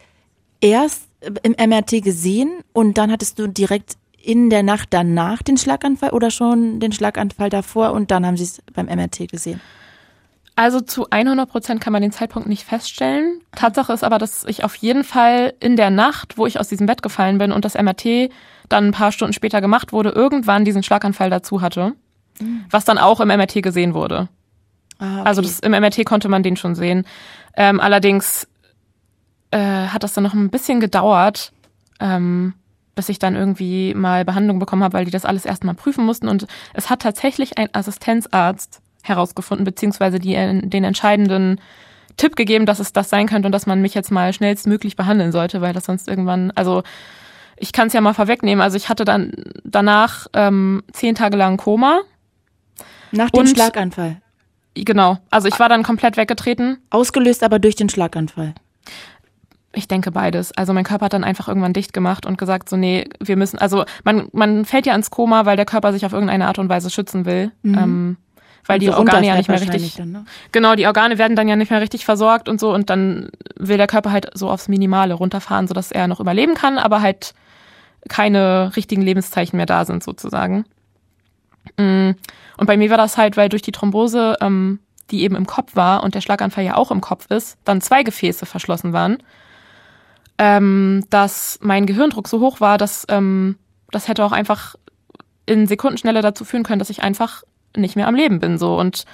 [0.60, 1.02] erst
[1.42, 6.32] im MRT gesehen und dann hattest du direkt in der Nacht danach den Schlaganfall oder
[6.32, 9.60] schon den Schlaganfall davor und dann haben sie es beim MRT gesehen?
[10.58, 13.42] Also zu 100 Prozent kann man den Zeitpunkt nicht feststellen.
[13.54, 16.86] Tatsache ist aber, dass ich auf jeden Fall in der Nacht, wo ich aus diesem
[16.86, 18.30] Bett gefallen bin und das MRT
[18.70, 21.92] dann ein paar Stunden später gemacht wurde, irgendwann diesen Schlaganfall dazu hatte,
[22.40, 22.64] mhm.
[22.70, 24.28] was dann auch im MRT gesehen wurde.
[24.98, 25.28] Ah, okay.
[25.28, 27.04] Also das, im MRT konnte man den schon sehen.
[27.54, 28.48] Ähm, allerdings
[29.50, 31.52] äh, hat das dann noch ein bisschen gedauert,
[32.00, 32.54] ähm,
[32.94, 36.28] bis ich dann irgendwie mal Behandlung bekommen habe, weil die das alles erstmal prüfen mussten.
[36.28, 41.60] Und es hat tatsächlich ein Assistenzarzt herausgefunden, beziehungsweise die, den entscheidenden
[42.16, 45.32] Tipp gegeben, dass es das sein könnte und dass man mich jetzt mal schnellstmöglich behandeln
[45.32, 46.82] sollte, weil das sonst irgendwann, also
[47.56, 49.32] ich kann es ja mal vorwegnehmen, also ich hatte dann
[49.64, 52.00] danach ähm, zehn Tage lang Koma.
[53.12, 54.20] Nach dem und, Schlaganfall.
[54.74, 56.78] Genau, also ich war dann komplett weggetreten.
[56.90, 58.54] Ausgelöst aber durch den Schlaganfall.
[59.72, 60.52] Ich denke beides.
[60.52, 63.58] Also mein Körper hat dann einfach irgendwann dicht gemacht und gesagt, so nee, wir müssen,
[63.58, 66.68] also man, man fällt ja ins Koma, weil der Körper sich auf irgendeine Art und
[66.68, 67.52] Weise schützen will.
[67.62, 67.78] Mhm.
[67.78, 68.16] Ähm,
[68.66, 69.94] weil die Organe ja nicht mehr richtig.
[69.96, 70.24] Dann, ne?
[70.52, 73.76] Genau, die Organe werden dann ja nicht mehr richtig versorgt und so und dann will
[73.76, 77.34] der Körper halt so aufs Minimale runterfahren, sodass er noch überleben kann, aber halt
[78.08, 80.64] keine richtigen Lebenszeichen mehr da sind sozusagen.
[81.76, 82.12] Mm.
[82.58, 85.76] Und bei mir war das halt, weil durch die Thrombose, ähm, die eben im Kopf
[85.76, 89.18] war und der Schlaganfall ja auch im Kopf ist, dann zwei Gefäße verschlossen waren,
[90.38, 93.56] ähm, dass mein Gehirndruck so hoch war, dass ähm,
[93.90, 94.74] das hätte auch einfach
[95.46, 97.44] in Sekundenschnelle dazu führen können, dass ich einfach
[97.76, 99.04] nicht mehr am Leben bin so und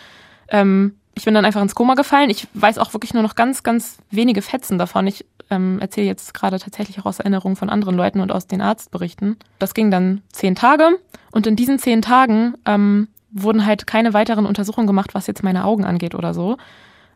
[0.49, 2.31] ähm, ich bin dann einfach ins Koma gefallen.
[2.31, 5.07] Ich weiß auch wirklich nur noch ganz, ganz wenige Fetzen davon.
[5.07, 8.63] Ich ähm, erzähle jetzt gerade tatsächlich auch aus Erinnerungen von anderen Leuten und aus den
[8.63, 9.37] Arztberichten.
[9.59, 10.99] Das ging dann zehn Tage
[11.31, 15.65] und in diesen zehn Tagen ähm, wurden halt keine weiteren Untersuchungen gemacht, was jetzt meine
[15.65, 16.57] Augen angeht oder so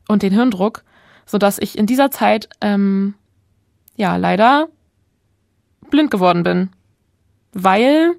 [0.09, 0.83] und den Hirndruck,
[1.25, 3.15] so dass ich in dieser Zeit ähm,
[3.97, 4.69] ja leider
[5.91, 6.71] blind geworden bin,
[7.53, 8.15] weil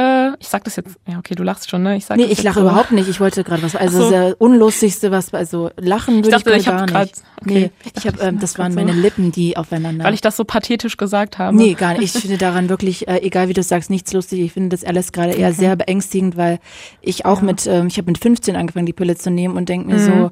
[0.00, 1.96] äh, ich sag das jetzt, ja, okay, du lachst schon, ne?
[1.96, 2.62] Ich sag nee, ich lache so.
[2.62, 3.08] überhaupt nicht.
[3.08, 4.10] Ich wollte gerade was, also so.
[4.10, 7.22] das unlustigste, was, also lachen würde ich, dachte, ich, ich gar grad, nicht.
[7.42, 7.70] Okay.
[7.84, 10.04] Nee, ich, habe, ähm, das waren meine Lippen, die aufeinander.
[10.04, 11.54] Weil ich das so pathetisch gesagt habe.
[11.54, 12.14] Nee, gar nicht.
[12.14, 14.40] Ich finde daran wirklich, äh, egal wie du sagst, nichts lustig.
[14.40, 15.58] Ich finde das alles gerade eher okay.
[15.58, 16.60] sehr beängstigend, weil
[17.02, 17.44] ich auch ja.
[17.44, 20.06] mit, ähm, ich habe mit 15 angefangen, die Pille zu nehmen und denke mir mhm.
[20.06, 20.30] so,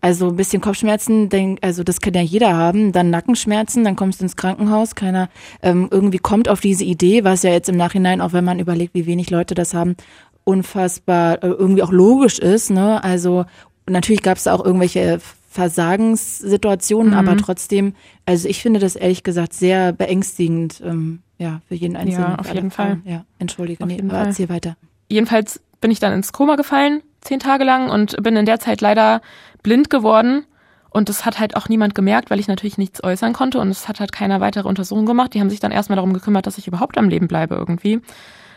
[0.00, 2.92] also ein bisschen Kopfschmerzen, denk, also das kann ja jeder haben.
[2.92, 4.94] Dann Nackenschmerzen, dann kommst du ins Krankenhaus.
[4.94, 5.28] Keiner
[5.62, 8.94] ähm, irgendwie kommt auf diese Idee, was ja jetzt im Nachhinein, auch wenn man überlegt,
[8.94, 9.96] wie wenig Leute das haben,
[10.44, 12.70] unfassbar äh, irgendwie auch logisch ist.
[12.70, 13.02] Ne?
[13.02, 13.44] Also
[13.88, 17.18] natürlich gab es auch irgendwelche Versagenssituationen, mhm.
[17.18, 17.94] aber trotzdem,
[18.26, 22.30] also ich finde das ehrlich gesagt sehr beängstigend, ähm, ja, für jeden Einzelnen.
[22.30, 23.00] Ja, auf jeden Fall.
[23.04, 24.76] Ja, entschuldige, auf nee, aber erzähl weiter.
[25.08, 28.80] Jedenfalls bin ich dann ins Koma gefallen zehn Tage lang und bin in der Zeit
[28.80, 29.22] leider
[29.62, 30.44] blind geworden.
[30.90, 33.88] Und das hat halt auch niemand gemerkt, weil ich natürlich nichts äußern konnte und es
[33.88, 35.32] hat halt keiner weitere Untersuchung gemacht.
[35.32, 38.02] Die haben sich dann erstmal darum gekümmert, dass ich überhaupt am Leben bleibe irgendwie.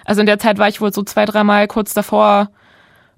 [0.03, 2.49] Also in der Zeit war ich wohl so zwei, dreimal kurz davor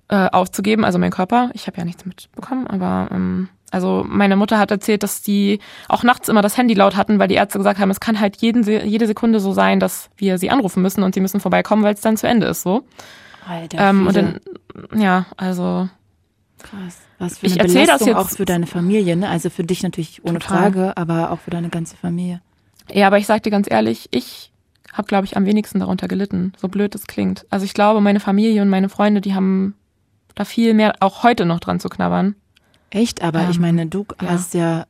[0.09, 1.49] äh, aufzugeben, also mein Körper.
[1.53, 6.03] Ich habe ja nichts mitbekommen, aber ähm, also meine Mutter hat erzählt, dass die auch
[6.03, 8.63] nachts immer das Handy laut hatten, weil die Ärzte gesagt haben, es kann halt jeden,
[8.63, 12.01] jede Sekunde so sein, dass wir sie anrufen müssen und sie müssen vorbeikommen, weil es
[12.01, 12.85] dann zu Ende ist so.
[13.47, 14.39] Alter, ähm, und dann,
[14.95, 15.89] ja, also.
[16.59, 16.99] Krass.
[17.19, 19.29] Was für eine ich Belastung das jetzt auch für deine Familie, ne?
[19.29, 20.57] Also für dich natürlich ohne total.
[20.57, 22.41] Frage, aber auch für deine ganze Familie.
[22.91, 24.51] Ja, aber ich sag dir ganz ehrlich, ich
[24.93, 27.45] habe, glaube ich, am wenigsten darunter gelitten, so blöd es klingt.
[27.49, 29.75] Also ich glaube, meine Familie und meine Freunde, die haben
[30.35, 32.35] da viel mehr auch heute noch dran zu knabbern.
[32.89, 33.21] Echt?
[33.21, 34.29] Aber ähm, ich meine, du ja.
[34.29, 34.85] hast ja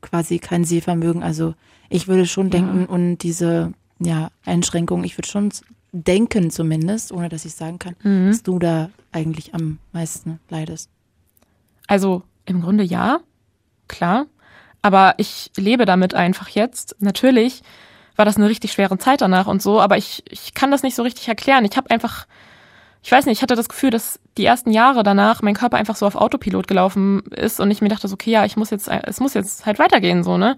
[0.00, 1.22] quasi kein Sehvermögen.
[1.22, 1.54] Also
[1.88, 2.88] ich würde schon denken, ja.
[2.88, 5.50] und diese ja, Einschränkung, ich würde schon
[6.04, 8.28] denken zumindest, ohne dass ich sagen kann, mhm.
[8.28, 10.90] dass du da eigentlich am meisten leidest.
[11.86, 13.20] Also im Grunde ja,
[13.88, 14.26] klar.
[14.82, 16.96] Aber ich lebe damit einfach jetzt.
[17.00, 17.62] Natürlich
[18.14, 20.94] war das eine richtig schwere Zeit danach und so, aber ich, ich kann das nicht
[20.94, 21.64] so richtig erklären.
[21.64, 22.26] Ich habe einfach,
[23.02, 25.96] ich weiß nicht, ich hatte das Gefühl, dass die ersten Jahre danach mein Körper einfach
[25.96, 28.88] so auf Autopilot gelaufen ist und ich mir dachte so, okay, ja, ich muss jetzt,
[28.88, 30.56] es muss jetzt halt weitergehen, so, ne?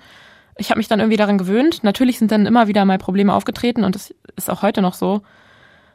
[0.58, 1.82] Ich habe mich dann irgendwie daran gewöhnt.
[1.84, 5.22] Natürlich sind dann immer wieder mal Probleme aufgetreten und das ist auch heute noch so.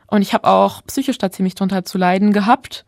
[0.08, 2.86] Und ich habe auch psychisch da ziemlich drunter zu leiden gehabt.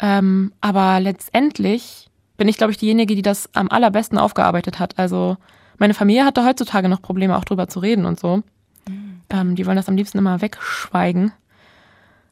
[0.00, 4.98] Ähm, aber letztendlich bin ich, glaube ich, diejenige, die das am allerbesten aufgearbeitet hat.
[4.98, 5.36] Also
[5.78, 8.38] meine Familie hatte heutzutage noch Probleme, auch drüber zu reden und so.
[8.88, 9.20] Mhm.
[9.30, 11.32] Ähm, die wollen das am liebsten immer wegschweigen.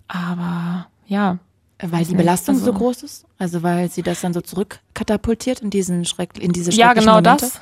[0.08, 1.38] Aber ja.
[1.80, 3.26] Weil die Belastung also, so groß ist?
[3.38, 7.46] Also weil sie das dann so zurückkatapultiert in diesen Schreck, in diese Ja, genau Momente?
[7.46, 7.60] das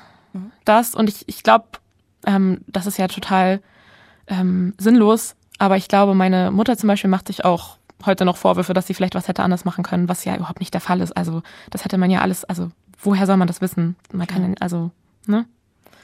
[0.65, 1.67] das und ich, ich glaube,
[2.27, 3.61] ähm, das ist ja total
[4.27, 8.73] ähm, sinnlos, aber ich glaube, meine Mutter zum Beispiel macht sich auch heute noch Vorwürfe,
[8.73, 11.17] dass sie vielleicht was hätte anders machen können, was ja überhaupt nicht der Fall ist.
[11.17, 12.71] Also das hätte man ja alles, also
[13.03, 13.97] woher soll man das wissen?
[14.13, 14.91] Man kann, also,
[15.27, 15.47] ne?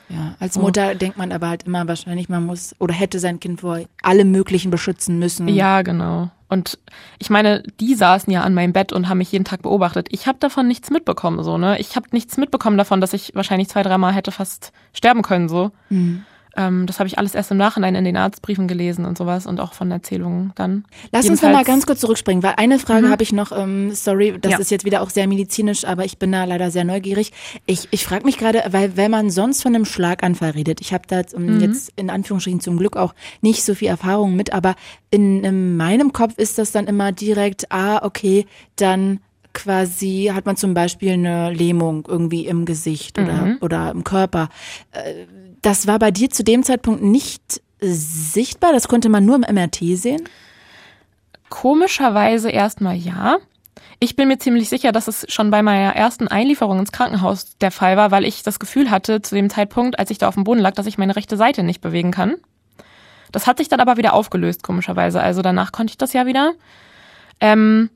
[0.09, 3.61] Ja, als Mutter denkt man aber halt immer wahrscheinlich, man muss oder hätte sein Kind
[3.61, 5.49] vor allem Möglichen beschützen müssen.
[5.49, 6.31] Ja, genau.
[6.49, 6.79] Und
[7.19, 10.09] ich meine, die saßen ja an meinem Bett und haben mich jeden Tag beobachtet.
[10.11, 11.79] Ich habe davon nichts mitbekommen, so, ne?
[11.81, 15.73] Ich habe nichts mitbekommen davon, dass ich wahrscheinlich zwei, dreimal hätte fast sterben können, so.
[15.91, 16.25] Mhm.
[16.57, 19.61] Ähm, das habe ich alles erst im Nachhinein in den Arztbriefen gelesen und sowas und
[19.61, 20.85] auch von Erzählungen dann.
[21.13, 23.11] Lass Jedenfalls, uns noch mal ganz kurz zurückspringen, weil eine Frage mhm.
[23.11, 24.59] habe ich noch, ähm, sorry, das ja.
[24.59, 27.33] ist jetzt wieder auch sehr medizinisch, aber ich bin da leider sehr neugierig.
[27.67, 31.05] Ich, ich frage mich gerade, weil wenn man sonst von einem Schlaganfall redet, ich habe
[31.07, 31.61] da mhm.
[31.61, 34.75] jetzt in Anführungsstrichen zum Glück auch nicht so viel Erfahrung mit, aber
[35.11, 39.21] in, in meinem Kopf ist das dann immer direkt, ah, okay, dann
[39.57, 43.59] quasi hat man zum Beispiel eine Lähmung irgendwie im Gesicht oder, mhm.
[43.63, 44.51] oder im Körper.
[45.63, 48.73] Das war bei dir zu dem Zeitpunkt nicht sichtbar?
[48.73, 50.29] Das konnte man nur im MRT sehen?
[51.49, 53.39] Komischerweise erstmal ja.
[53.99, 57.71] Ich bin mir ziemlich sicher, dass es schon bei meiner ersten Einlieferung ins Krankenhaus der
[57.71, 60.45] Fall war, weil ich das Gefühl hatte, zu dem Zeitpunkt, als ich da auf dem
[60.45, 62.35] Boden lag, dass ich meine rechte Seite nicht bewegen kann.
[63.33, 65.21] Das hat sich dann aber wieder aufgelöst, komischerweise.
[65.21, 66.53] Also danach konnte ich das ja wieder.
[67.41, 67.91] Ähm,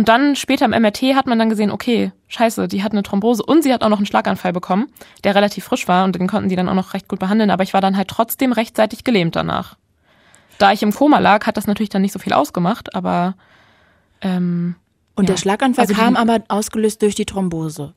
[0.00, 3.42] und dann später im MRT hat man dann gesehen, okay, scheiße, die hat eine Thrombose
[3.42, 4.86] und sie hat auch noch einen Schlaganfall bekommen,
[5.24, 7.64] der relativ frisch war und den konnten die dann auch noch recht gut behandeln, aber
[7.64, 9.76] ich war dann halt trotzdem rechtzeitig gelähmt danach.
[10.56, 13.34] Da ich im Koma lag, hat das natürlich dann nicht so viel ausgemacht, aber
[14.22, 14.76] ähm,
[15.16, 15.34] und ja.
[15.34, 17.92] der Schlaganfall also kam aber ausgelöst durch die Thrombose.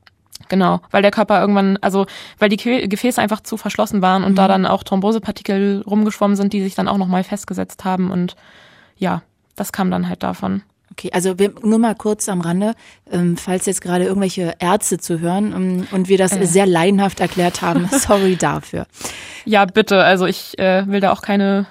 [0.49, 2.05] Genau, weil der Körper irgendwann, also
[2.37, 4.35] weil die Gefäße einfach zu verschlossen waren und mhm.
[4.35, 8.35] da dann auch Thrombosepartikel rumgeschwommen sind, die sich dann auch nochmal festgesetzt haben und
[8.97, 9.21] ja,
[9.55, 10.63] das kam dann halt davon.
[10.93, 12.75] Okay, also wir, nur mal kurz am Rande,
[13.11, 16.45] ähm, falls jetzt gerade irgendwelche Ärzte zu hören ähm, und wir das äh.
[16.45, 18.85] sehr laienhaft erklärt haben, sorry dafür.
[19.43, 21.65] Ja, bitte, also ich äh, will da auch keine,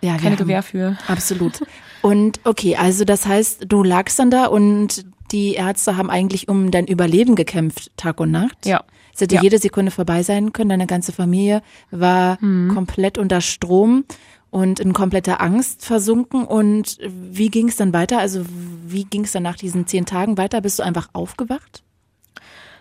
[0.00, 0.98] ja, keine Gewähr für.
[1.06, 1.62] Absolut.
[2.02, 6.72] Und okay, also das heißt, du lagst dann da und die Ärzte haben eigentlich um
[6.72, 8.66] dein Überleben gekämpft, Tag und Nacht.
[8.66, 8.82] Ja.
[9.14, 9.42] Es hätte ja.
[9.42, 12.74] jede Sekunde vorbei sein können, deine ganze Familie war mhm.
[12.74, 14.04] komplett unter Strom
[14.50, 16.44] und in kompletter Angst versunken.
[16.44, 18.18] Und wie ging es dann weiter?
[18.18, 18.44] Also
[18.86, 20.60] wie ging es dann nach diesen zehn Tagen weiter?
[20.60, 21.82] Bist du einfach aufgewacht?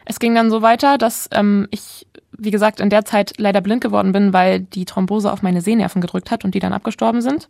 [0.06, 3.82] Es ging dann so weiter, dass ähm, ich, wie gesagt, in der Zeit leider blind
[3.82, 7.50] geworden bin, weil die Thrombose auf meine Sehnerven gedrückt hat und die dann abgestorben sind.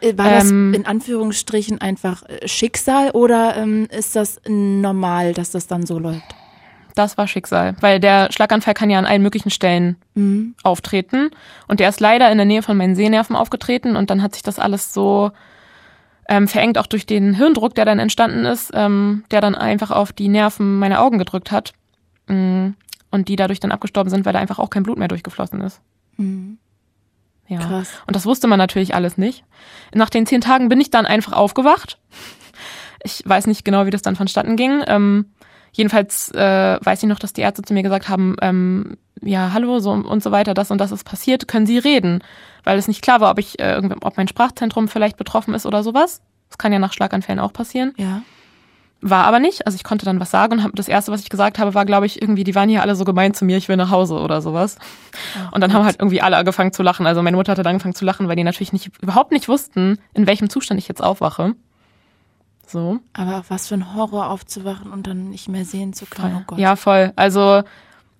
[0.00, 5.50] Äh, war das ähm, in Anführungsstrichen einfach äh, Schicksal oder ähm, ist das normal, dass
[5.50, 6.35] das dann so läuft?
[6.96, 10.54] Das war Schicksal, weil der Schlaganfall kann ja an allen möglichen Stellen mhm.
[10.62, 11.30] auftreten.
[11.68, 14.42] Und der ist leider in der Nähe von meinen Sehnerven aufgetreten und dann hat sich
[14.42, 15.30] das alles so
[16.28, 20.12] ähm, verengt, auch durch den Hirndruck, der dann entstanden ist, ähm, der dann einfach auf
[20.12, 21.74] die Nerven meiner Augen gedrückt hat
[22.28, 22.74] mhm.
[23.10, 25.80] und die dadurch dann abgestorben sind, weil da einfach auch kein Blut mehr durchgeflossen ist.
[26.16, 26.58] Mhm.
[27.46, 27.58] Ja.
[27.58, 27.92] Krass.
[28.06, 29.44] Und das wusste man natürlich alles nicht.
[29.94, 31.98] Nach den zehn Tagen bin ich dann einfach aufgewacht.
[33.04, 34.82] Ich weiß nicht genau, wie das dann vonstatten ging.
[34.88, 35.26] Ähm,
[35.76, 39.78] Jedenfalls äh, weiß ich noch, dass die Ärzte zu mir gesagt haben, ähm, ja, hallo,
[39.78, 42.24] so und so weiter, das und das ist passiert, können Sie reden?
[42.64, 45.82] Weil es nicht klar war, ob ich, äh, ob mein Sprachzentrum vielleicht betroffen ist oder
[45.82, 46.22] sowas.
[46.48, 47.92] Das kann ja nach Schlaganfällen auch passieren.
[47.98, 48.22] Ja.
[49.02, 49.66] War aber nicht.
[49.66, 51.84] Also ich konnte dann was sagen und hab, das erste, was ich gesagt habe, war,
[51.84, 54.14] glaube ich, irgendwie, die waren hier alle so gemein zu mir, ich will nach Hause
[54.14, 54.78] oder sowas.
[55.36, 55.78] Oh, und dann Gott.
[55.78, 57.06] haben halt irgendwie alle angefangen zu lachen.
[57.06, 59.98] Also meine Mutter hatte dann angefangen zu lachen, weil die natürlich nicht, überhaupt nicht wussten,
[60.14, 61.54] in welchem Zustand ich jetzt aufwache.
[62.66, 62.98] So.
[63.12, 66.38] Aber was für ein Horror aufzuwachen und dann nicht mehr sehen zu können.
[66.40, 66.58] Oh Gott.
[66.58, 67.12] Ja, voll.
[67.16, 67.62] Also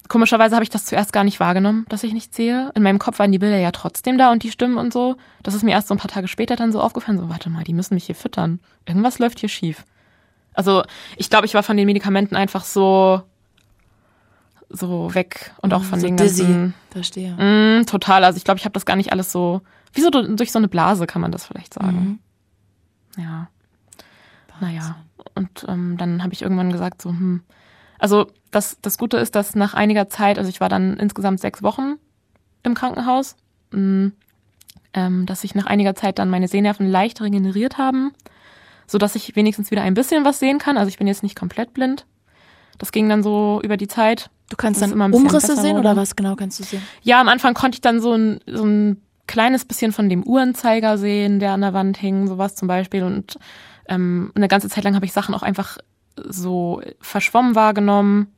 [0.08, 2.70] komischerweise habe ich das zuerst gar nicht wahrgenommen, dass ich nichts sehe.
[2.76, 5.16] In meinem Kopf waren die Bilder ja trotzdem da und die Stimmen und so.
[5.42, 7.64] Das ist mir erst so ein paar Tage später dann so aufgefallen, so warte mal,
[7.64, 8.60] die müssen mich hier füttern.
[8.86, 9.84] Irgendwas läuft hier schief.
[10.54, 10.84] Also
[11.16, 13.22] ich glaube, ich war von den Medikamenten einfach so
[14.68, 16.42] so weg und auch von so den dizzy.
[16.42, 16.74] ganzen.
[16.90, 17.32] Verstehe.
[17.36, 18.24] Mh, total.
[18.24, 19.60] Also ich glaube, ich habe das gar nicht alles so.
[19.92, 22.20] Wie so durch so eine Blase kann man das vielleicht sagen.
[23.16, 23.22] Mhm.
[23.22, 23.48] Ja.
[24.60, 24.96] Naja,
[25.34, 27.42] und ähm, dann habe ich irgendwann gesagt, so, hm.
[27.98, 31.62] Also das, das Gute ist, dass nach einiger Zeit, also ich war dann insgesamt sechs
[31.62, 31.94] Wochen
[32.62, 33.36] im Krankenhaus,
[33.70, 34.12] mh, hm,
[34.94, 38.12] ähm, dass sich nach einiger Zeit dann meine Sehnerven leicht regeneriert haben,
[38.86, 40.78] so dass ich wenigstens wieder ein bisschen was sehen kann.
[40.78, 42.06] Also ich bin jetzt nicht komplett blind.
[42.78, 44.30] Das ging dann so über die Zeit.
[44.48, 46.82] Du kannst dann immer Umrisse sehen oder was genau kannst du sehen?
[47.02, 50.98] Ja, am Anfang konnte ich dann so ein, so ein kleines bisschen von dem Uhrenzeiger
[50.98, 53.02] sehen, der an der Wand hing, sowas zum Beispiel.
[53.02, 53.38] Und
[53.88, 55.78] ähm, eine ganze Zeit lang habe ich Sachen auch einfach
[56.16, 58.32] so verschwommen wahrgenommen.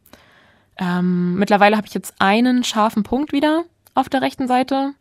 [0.76, 4.94] Ähm, mittlerweile habe ich jetzt einen scharfen Punkt wieder auf der rechten Seite,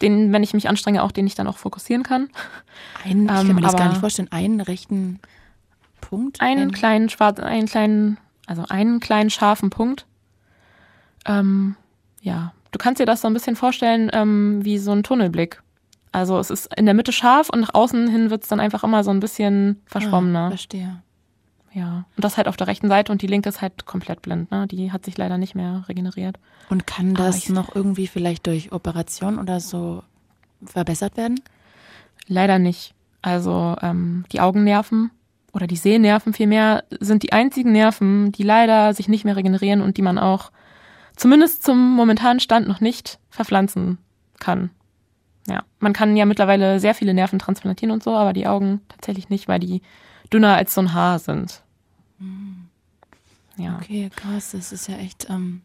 [0.00, 2.28] den, wenn ich mich anstrenge, auch den ich dann auch fokussieren kann.
[3.04, 5.20] Einen, ich kann mir ähm, das gar nicht vorstellen, einen rechten
[6.00, 6.40] Punkt?
[6.40, 10.06] Einen, einen kleinen schwarzen, einen kleinen, also einen kleinen scharfen Punkt.
[11.26, 11.76] Ähm,
[12.20, 15.62] ja, du kannst dir das so ein bisschen vorstellen ähm, wie so ein Tunnelblick.
[16.14, 18.84] Also es ist in der Mitte scharf und nach außen hin wird es dann einfach
[18.84, 20.46] immer so ein bisschen verschwommener.
[20.46, 21.02] Ah, verstehe.
[21.72, 22.04] Ja.
[22.16, 24.68] Und das halt auf der rechten Seite und die linke ist halt komplett blind, ne?
[24.68, 26.38] Die hat sich leider nicht mehr regeneriert.
[26.70, 30.04] Und kann das noch irgendwie vielleicht durch Operation oder so
[30.64, 31.40] verbessert werden?
[32.28, 32.94] Leider nicht.
[33.20, 35.10] Also ähm, die Augennerven
[35.52, 39.96] oder die Sehnerven vielmehr sind die einzigen Nerven, die leider sich nicht mehr regenerieren und
[39.96, 40.52] die man auch
[41.16, 43.98] zumindest zum momentanen Stand noch nicht verpflanzen
[44.38, 44.70] kann.
[45.46, 49.28] Ja, man kann ja mittlerweile sehr viele Nerven transplantieren und so, aber die Augen tatsächlich
[49.28, 49.82] nicht, weil die
[50.32, 51.62] dünner als so ein Haar sind.
[52.18, 52.68] Hm.
[53.56, 53.78] Ja.
[53.80, 55.28] Okay, krass, das ist ja echt.
[55.30, 55.62] Ähm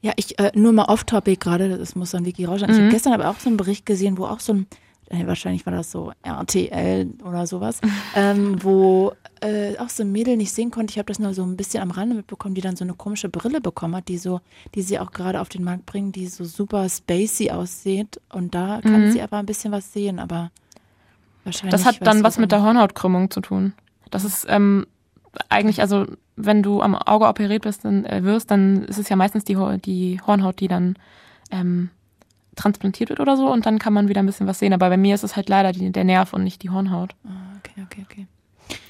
[0.00, 2.70] ja, ich äh, nur mal off-topic gerade, das muss dann Wiki rausschauen.
[2.70, 2.76] Mhm.
[2.76, 4.66] Ich habe gestern aber auch so einen Bericht gesehen, wo auch so ein
[5.10, 7.80] wahrscheinlich war das so RTL oder sowas,
[8.14, 10.92] ähm, wo äh, auch so ein Mädel nicht sehen konnte.
[10.92, 13.28] Ich habe das nur so ein bisschen am Rande mitbekommen, die dann so eine komische
[13.28, 14.40] Brille bekommen hat, die so,
[14.74, 18.20] die sie auch gerade auf den Markt bringen, die so super spacey aussieht.
[18.32, 19.12] Und da kann mhm.
[19.12, 20.50] sie aber ein bisschen was sehen, aber
[21.44, 21.72] wahrscheinlich.
[21.72, 23.72] Das hat dann was mit der Hornhautkrümmung zu tun.
[24.10, 24.86] Das ist ähm,
[25.48, 26.06] eigentlich, also
[26.36, 29.56] wenn du am Auge operiert bist, dann, äh, wirst, dann ist es ja meistens die,
[29.84, 30.96] die Hornhaut, die dann
[31.50, 31.90] ähm,
[32.58, 34.72] transplantiert wird oder so und dann kann man wieder ein bisschen was sehen.
[34.72, 37.14] Aber bei mir ist es halt leider die, der Nerv und nicht die Hornhaut.
[37.24, 38.26] Ah, okay, okay, okay.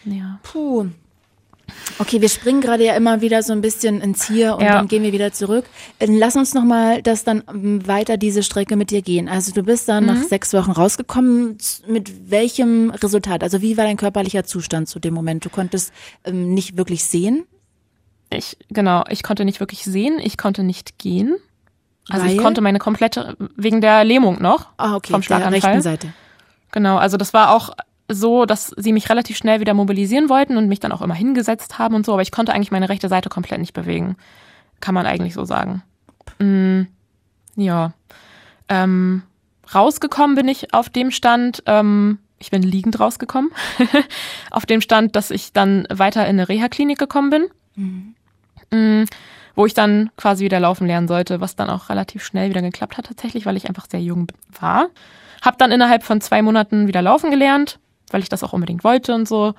[0.04, 0.38] Ja.
[0.42, 0.86] Puh.
[1.98, 4.74] Okay, wir springen gerade ja immer wieder so ein bisschen ins Hier und ja.
[4.74, 5.66] dann gehen wir wieder zurück.
[6.00, 9.28] Lass uns nochmal das dann ähm, weiter diese Strecke mit dir gehen.
[9.28, 10.14] Also du bist dann mhm.
[10.14, 11.58] nach sechs Wochen rausgekommen.
[11.86, 13.42] Mit welchem Resultat?
[13.42, 15.44] Also wie war dein körperlicher Zustand zu dem Moment?
[15.44, 15.92] Du konntest
[16.24, 17.44] ähm, nicht wirklich sehen?
[18.30, 21.36] Ich, genau, ich konnte nicht wirklich sehen, ich konnte nicht gehen.
[22.10, 22.32] Also Weil?
[22.32, 24.68] ich konnte meine komplette, wegen der Lähmung noch.
[24.76, 25.60] Ah, okay, vom Schlaganfall.
[25.60, 26.12] der rechten Seite.
[26.72, 27.70] Genau, also das war auch
[28.10, 31.78] so, dass sie mich relativ schnell wieder mobilisieren wollten und mich dann auch immer hingesetzt
[31.78, 34.16] haben und so, aber ich konnte eigentlich meine rechte Seite komplett nicht bewegen.
[34.80, 35.82] Kann man eigentlich so sagen.
[36.38, 36.82] Mm,
[37.56, 37.92] ja.
[38.68, 39.22] Ähm,
[39.74, 43.50] rausgekommen bin ich auf dem Stand, ähm, ich bin liegend rausgekommen,
[44.50, 47.46] auf dem Stand, dass ich dann weiter in eine Reha-Klinik gekommen bin.
[47.74, 48.14] Mhm.
[48.70, 49.04] Mm,
[49.54, 52.96] wo ich dann quasi wieder laufen lernen sollte, was dann auch relativ schnell wieder geklappt
[52.96, 54.28] hat tatsächlich, weil ich einfach sehr jung
[54.60, 54.88] war.
[55.42, 59.14] Hab dann innerhalb von zwei Monaten wieder laufen gelernt, weil ich das auch unbedingt wollte
[59.14, 59.54] und so.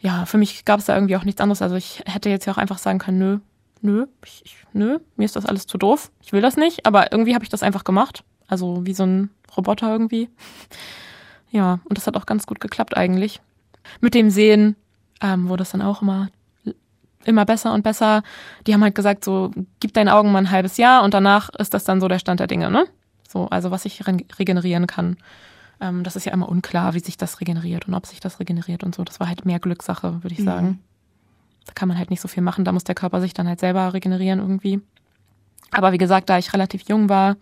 [0.00, 1.62] Ja, für mich gab es da irgendwie auch nichts anderes.
[1.62, 3.38] Also ich hätte jetzt ja auch einfach sagen können, nö,
[3.80, 6.10] nö, ich, ich, nö, mir ist das alles zu doof.
[6.22, 8.24] Ich will das nicht, aber irgendwie habe ich das einfach gemacht.
[8.46, 10.28] Also wie so ein Roboter irgendwie.
[11.50, 13.40] Ja, und das hat auch ganz gut geklappt eigentlich.
[14.02, 14.76] Mit dem Sehen
[15.22, 16.28] ähm, wurde es dann auch immer
[17.24, 18.22] immer besser und besser.
[18.66, 19.50] Die haben halt gesagt, so,
[19.80, 22.40] gib deinen Augen mal ein halbes Jahr und danach ist das dann so der Stand
[22.40, 22.86] der Dinge, ne?
[23.28, 25.16] So, also was ich regenerieren kann.
[25.80, 28.82] Ähm, das ist ja immer unklar, wie sich das regeneriert und ob sich das regeneriert
[28.82, 29.04] und so.
[29.04, 30.44] Das war halt mehr Glückssache, würde ich mhm.
[30.44, 30.82] sagen.
[31.66, 32.64] Da kann man halt nicht so viel machen.
[32.64, 34.80] Da muss der Körper sich dann halt selber regenerieren irgendwie.
[35.70, 37.36] Aber wie gesagt, da ich relativ jung war,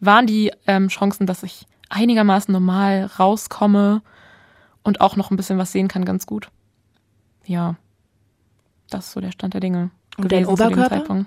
[0.00, 4.02] waren die ähm, Chancen, dass ich einigermaßen normal rauskomme
[4.82, 6.48] und auch noch ein bisschen was sehen kann, ganz gut.
[7.44, 7.76] Ja,
[8.94, 9.90] das ist so der Stand der Dinge.
[10.16, 11.26] Und der Oberkörper?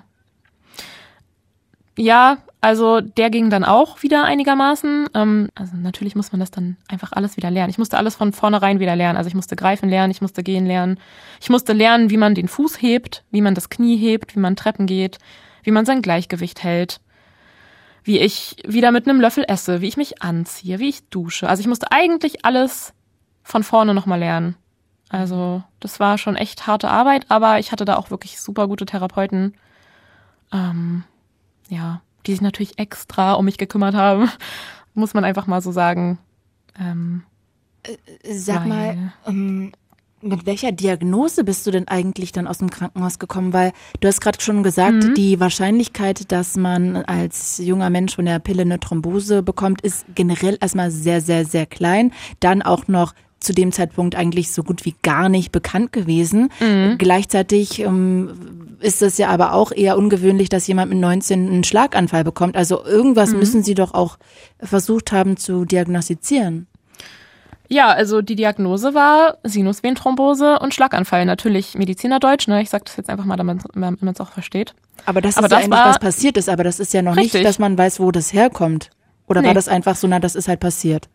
[1.98, 5.08] Ja, also der ging dann auch wieder einigermaßen.
[5.14, 7.70] Ähm, also natürlich muss man das dann einfach alles wieder lernen.
[7.70, 9.16] Ich musste alles von vornherein wieder lernen.
[9.16, 10.98] Also ich musste greifen lernen, ich musste gehen lernen.
[11.40, 14.56] Ich musste lernen, wie man den Fuß hebt, wie man das Knie hebt, wie man
[14.56, 15.18] Treppen geht,
[15.62, 17.00] wie man sein Gleichgewicht hält,
[18.04, 21.48] wie ich wieder mit einem Löffel esse, wie ich mich anziehe, wie ich dusche.
[21.48, 22.92] Also ich musste eigentlich alles
[23.42, 24.56] von vorne nochmal lernen.
[25.08, 28.86] Also das war schon echt harte Arbeit, aber ich hatte da auch wirklich super gute
[28.86, 29.54] Therapeuten,
[30.52, 31.04] ähm,
[31.68, 34.30] ja, die sich natürlich extra um mich gekümmert haben,
[34.94, 36.18] muss man einfach mal so sagen.
[36.78, 37.22] Ähm,
[37.84, 37.96] äh,
[38.34, 39.72] Sag mal, ähm,
[40.22, 43.52] mit welcher Diagnose bist du denn eigentlich dann aus dem Krankenhaus gekommen?
[43.52, 45.14] Weil du hast gerade schon gesagt, mhm.
[45.14, 50.58] die Wahrscheinlichkeit, dass man als junger Mensch von der Pille eine Thrombose bekommt, ist generell
[50.60, 52.12] erstmal sehr, sehr, sehr klein.
[52.40, 56.50] Dann auch noch zu dem Zeitpunkt eigentlich so gut wie gar nicht bekannt gewesen.
[56.60, 56.96] Mhm.
[56.98, 62.24] Gleichzeitig ähm, ist es ja aber auch eher ungewöhnlich, dass jemand mit 19 einen Schlaganfall
[62.24, 62.56] bekommt.
[62.56, 63.38] Also irgendwas mhm.
[63.38, 64.18] müssen Sie doch auch
[64.60, 66.66] versucht haben zu diagnostizieren.
[67.68, 71.24] Ja, also die Diagnose war Sinusvenenthrombose und Schlaganfall.
[71.24, 72.62] Natürlich Medizinerdeutsch, ne?
[72.62, 74.74] Ich sage das jetzt einfach mal, damit man es auch versteht.
[75.04, 76.48] Aber das aber ist das ja eigentlich, was passiert ist.
[76.48, 77.34] Aber das ist ja noch richtig.
[77.34, 78.90] nicht, dass man weiß, wo das herkommt.
[79.26, 79.48] Oder nee.
[79.48, 81.08] war das einfach so, na, das ist halt passiert?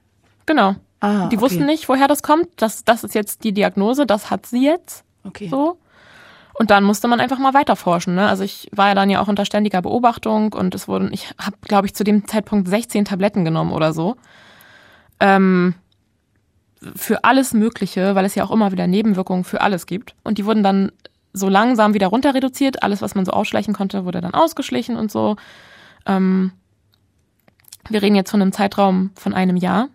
[0.45, 0.75] Genau.
[0.99, 1.41] Ah, die okay.
[1.41, 2.47] wussten nicht, woher das kommt.
[2.57, 5.03] Das, das ist jetzt die Diagnose, das hat sie jetzt.
[5.23, 5.49] Okay.
[5.49, 5.77] So.
[6.53, 8.13] Und dann musste man einfach mal weiterforschen.
[8.15, 8.27] Ne?
[8.27, 11.57] Also ich war ja dann ja auch unter ständiger Beobachtung und es wurden, ich habe,
[11.61, 14.15] glaube ich, zu dem Zeitpunkt 16 Tabletten genommen oder so.
[15.19, 15.73] Ähm,
[16.95, 20.15] für alles Mögliche, weil es ja auch immer wieder Nebenwirkungen für alles gibt.
[20.23, 20.91] Und die wurden dann
[21.33, 22.83] so langsam wieder runter reduziert.
[22.83, 25.37] Alles, was man so ausschleichen konnte, wurde dann ausgeschlichen und so.
[26.05, 26.51] Ähm,
[27.89, 29.89] wir reden jetzt von einem Zeitraum von einem Jahr.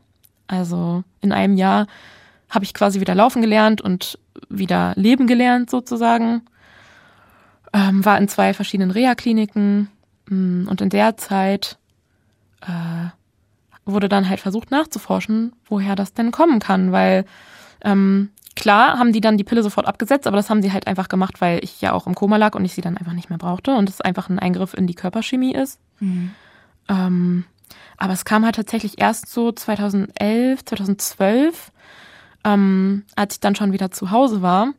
[0.46, 1.86] Also in einem Jahr
[2.48, 4.18] habe ich quasi wieder laufen gelernt und
[4.48, 6.42] wieder leben gelernt sozusagen.
[7.72, 9.88] Ähm, war in zwei verschiedenen Reha-Kliniken
[10.28, 11.78] mm, und in der Zeit
[12.62, 13.08] äh,
[13.84, 17.24] wurde dann halt versucht nachzuforschen, woher das denn kommen kann, weil
[17.82, 21.08] ähm, klar haben die dann die Pille sofort abgesetzt, aber das haben sie halt einfach
[21.08, 23.38] gemacht, weil ich ja auch im Koma lag und ich sie dann einfach nicht mehr
[23.38, 25.78] brauchte und es einfach ein Eingriff in die Körperchemie ist.
[26.00, 26.32] Mhm.
[26.88, 27.44] Ähm,
[27.96, 31.72] aber es kam halt tatsächlich erst so 2011, 2012,
[32.44, 34.72] ähm, als ich dann schon wieder zu Hause war,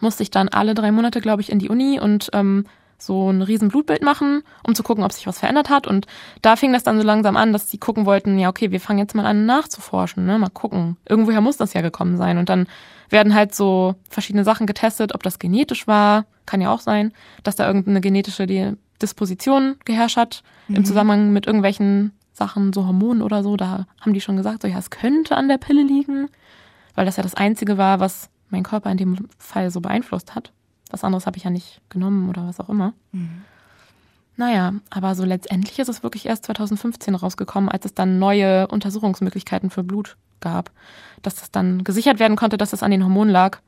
[0.00, 2.66] musste ich dann alle drei Monate, glaube ich, in die Uni und ähm,
[2.98, 5.86] so ein riesen Blutbild machen, um zu gucken, ob sich was verändert hat.
[5.86, 6.06] Und
[6.42, 8.98] da fing das dann so langsam an, dass die gucken wollten, ja, okay, wir fangen
[8.98, 10.38] jetzt mal an nachzuforschen, ne?
[10.38, 10.96] Mal gucken.
[11.08, 12.38] Irgendwoher muss das ja gekommen sein.
[12.38, 12.66] Und dann
[13.10, 17.12] werden halt so verschiedene Sachen getestet, ob das genetisch war, kann ja auch sein,
[17.42, 18.46] dass da irgendeine genetische
[19.02, 20.76] Disposition geherrscht hat mhm.
[20.76, 23.56] im Zusammenhang mit irgendwelchen Sachen, so Hormonen oder so.
[23.56, 26.28] Da haben die schon gesagt, so ja, es könnte an der Pille liegen,
[26.94, 30.52] weil das ja das Einzige war, was mein Körper in dem Fall so beeinflusst hat.
[30.90, 32.92] Was anderes habe ich ja nicht genommen oder was auch immer.
[33.12, 33.42] Mhm.
[34.36, 39.70] Naja, aber so letztendlich ist es wirklich erst 2015 rausgekommen, als es dann neue Untersuchungsmöglichkeiten
[39.70, 40.70] für Blut gab,
[41.22, 43.58] dass das dann gesichert werden konnte, dass es an den Hormonen lag.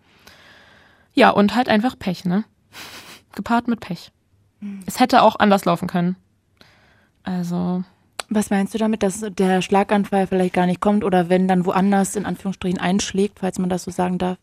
[1.15, 2.45] Ja, und halt einfach Pech, ne?
[3.35, 4.13] Gepaart mit Pech.
[4.87, 6.17] Es hätte auch anders laufen können.
[7.23, 7.85] Also.
[8.31, 12.15] Was meinst du damit, dass der Schlaganfall vielleicht gar nicht kommt oder wenn dann woanders
[12.15, 14.37] in Anführungsstrichen einschlägt, falls man das so sagen darf?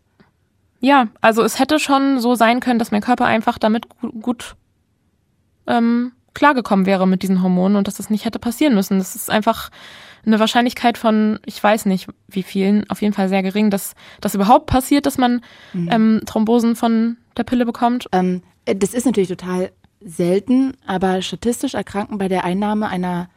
[0.80, 3.88] Ja, also es hätte schon so sein können, dass mein Körper einfach damit
[4.22, 4.56] gut
[5.68, 8.98] ähm, klargekommen wäre mit diesen Hormonen und dass das nicht hätte passieren müssen.
[8.98, 9.70] Das ist einfach
[10.26, 14.36] eine Wahrscheinlichkeit von, ich weiß nicht wie vielen, auf jeden Fall sehr gering, dass das
[14.36, 15.42] überhaupt passiert, dass man
[15.74, 15.90] mhm.
[15.92, 18.08] ähm, Thrombosen von der Pille bekommt.
[18.12, 19.72] Ähm, das ist natürlich total
[20.06, 23.30] selten, aber statistisch erkranken bei der Einnahme einer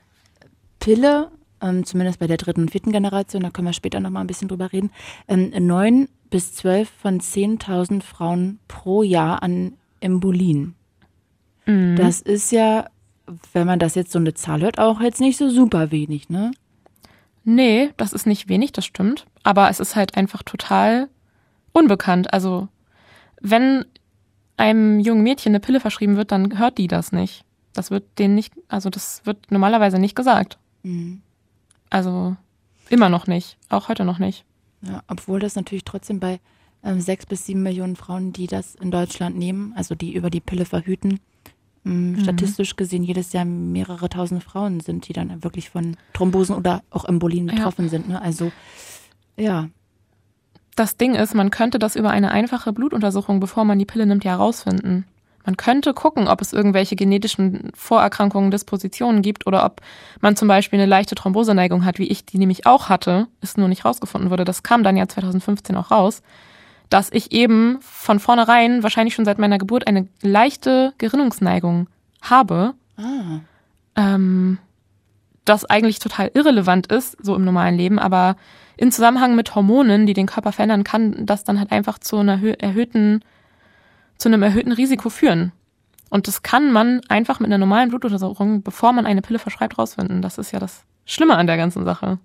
[0.78, 4.28] Pille, ähm, zumindest bei der dritten und vierten Generation, da können wir später nochmal ein
[4.28, 4.90] bisschen drüber reden,
[5.26, 10.74] ähm, neun bis zwölf von 10.000 Frauen pro Jahr an Embolien.
[11.64, 11.96] Mhm.
[11.96, 12.86] Das ist ja,
[13.52, 16.52] wenn man das jetzt so eine Zahl hört, auch jetzt nicht so super wenig, ne?
[17.44, 19.26] Nee, das ist nicht wenig, das stimmt.
[19.42, 21.08] Aber es ist halt einfach total
[21.72, 22.32] unbekannt.
[22.34, 22.68] Also,
[23.40, 23.86] wenn
[24.58, 27.44] einem jungen Mädchen eine Pille verschrieben wird, dann hört die das nicht.
[27.72, 30.58] Das wird denen nicht, also das wird normalerweise nicht gesagt.
[30.82, 31.22] Mhm.
[31.90, 32.36] Also
[32.90, 34.44] immer noch nicht, auch heute noch nicht.
[34.82, 36.40] Ja, obwohl das natürlich trotzdem bei
[36.84, 40.40] ähm, sechs bis sieben Millionen Frauen, die das in Deutschland nehmen, also die über die
[40.40, 41.20] Pille verhüten,
[41.84, 42.20] ähm, mhm.
[42.20, 47.04] statistisch gesehen jedes Jahr mehrere tausend Frauen sind, die dann wirklich von Thrombosen oder auch
[47.04, 47.90] Embolien betroffen ja.
[47.90, 48.08] sind.
[48.08, 48.20] Ne?
[48.20, 48.52] Also
[49.36, 49.68] ja.
[50.78, 54.22] Das Ding ist, man könnte das über eine einfache Blutuntersuchung, bevor man die Pille nimmt,
[54.22, 55.06] ja herausfinden.
[55.44, 59.80] Man könnte gucken, ob es irgendwelche genetischen Vorerkrankungen, Dispositionen gibt oder ob
[60.20, 63.66] man zum Beispiel eine leichte Thromboseneigung hat, wie ich die nämlich auch hatte, ist nur
[63.66, 64.44] nicht rausgefunden wurde.
[64.44, 66.22] Das kam dann ja 2015 auch raus,
[66.90, 71.88] dass ich eben von vornherein, wahrscheinlich schon seit meiner Geburt, eine leichte Gerinnungsneigung
[72.22, 72.74] habe.
[72.96, 73.40] Ah.
[73.96, 74.58] Ähm,
[75.48, 78.36] das eigentlich total irrelevant ist, so im normalen Leben, aber
[78.76, 82.40] in Zusammenhang mit Hormonen, die den Körper verändern, kann das dann halt einfach zu einer
[82.60, 83.24] erhöhten
[84.18, 85.52] zu einem erhöhten Risiko führen.
[86.10, 90.22] Und das kann man einfach mit einer normalen Blutuntersuchung, bevor man eine Pille verschreibt, rausfinden.
[90.22, 92.18] Das ist ja das Schlimme an der ganzen Sache.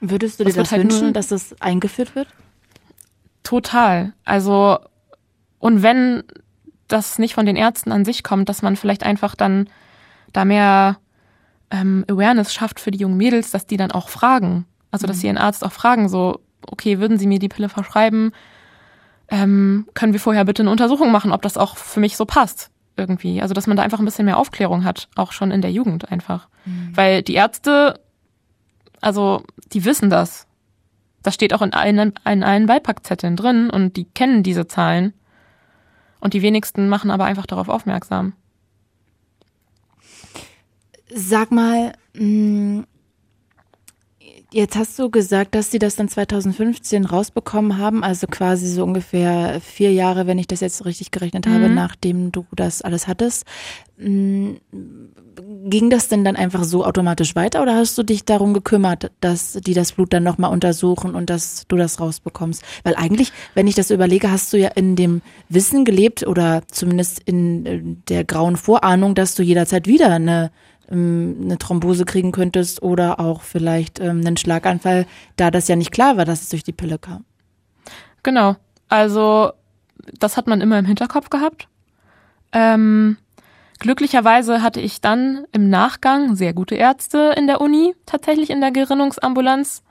[0.00, 2.28] Würdest du dir das, das halt wünschen, dass das eingeführt wird?
[3.42, 4.12] Total.
[4.24, 4.78] Also,
[5.58, 6.24] und wenn
[6.88, 9.68] das nicht von den Ärzten an sich kommt, dass man vielleicht einfach dann
[10.32, 10.98] da mehr
[11.70, 14.66] ähm, Awareness schafft für die jungen Mädels, dass die dann auch fragen.
[14.90, 15.20] Also, dass mhm.
[15.20, 18.32] sie ihren Arzt auch fragen, so, okay, würden Sie mir die Pille verschreiben?
[19.28, 22.70] ähm, können wir vorher bitte eine Untersuchung machen, ob das auch für mich so passt
[22.96, 23.42] irgendwie.
[23.42, 26.10] Also dass man da einfach ein bisschen mehr Aufklärung hat, auch schon in der Jugend
[26.10, 26.48] einfach.
[26.64, 26.96] Mhm.
[26.96, 28.00] Weil die Ärzte,
[29.00, 29.42] also
[29.72, 30.46] die wissen das.
[31.22, 35.12] Das steht auch in allen, in allen Beipackzetteln drin und die kennen diese Zahlen.
[36.20, 38.32] Und die wenigsten machen aber einfach darauf aufmerksam.
[41.08, 42.84] Sag mal, mh,
[44.52, 49.60] Jetzt hast du gesagt, dass sie das dann 2015 rausbekommen haben, also quasi so ungefähr
[49.60, 51.74] vier Jahre, wenn ich das jetzt richtig gerechnet habe, mhm.
[51.74, 53.44] nachdem du das alles hattest.
[53.98, 54.58] Hm,
[55.64, 59.54] ging das denn dann einfach so automatisch weiter oder hast du dich darum gekümmert, dass
[59.54, 62.62] die das Blut dann nochmal untersuchen und dass du das rausbekommst?
[62.84, 67.18] Weil eigentlich, wenn ich das überlege, hast du ja in dem Wissen gelebt oder zumindest
[67.18, 70.52] in äh, der grauen Vorahnung, dass du jederzeit wieder eine
[70.90, 75.06] eine Thrombose kriegen könntest oder auch vielleicht ähm, einen Schlaganfall,
[75.36, 77.24] da das ja nicht klar war, dass es durch die Pille kam.
[78.22, 78.56] Genau.
[78.88, 79.52] Also
[80.18, 81.68] das hat man immer im Hinterkopf gehabt.
[82.52, 83.16] Ähm,
[83.78, 88.70] glücklicherweise hatte ich dann im Nachgang sehr gute Ärzte in der Uni, tatsächlich in der
[88.70, 89.82] Gerinnungsambulanz,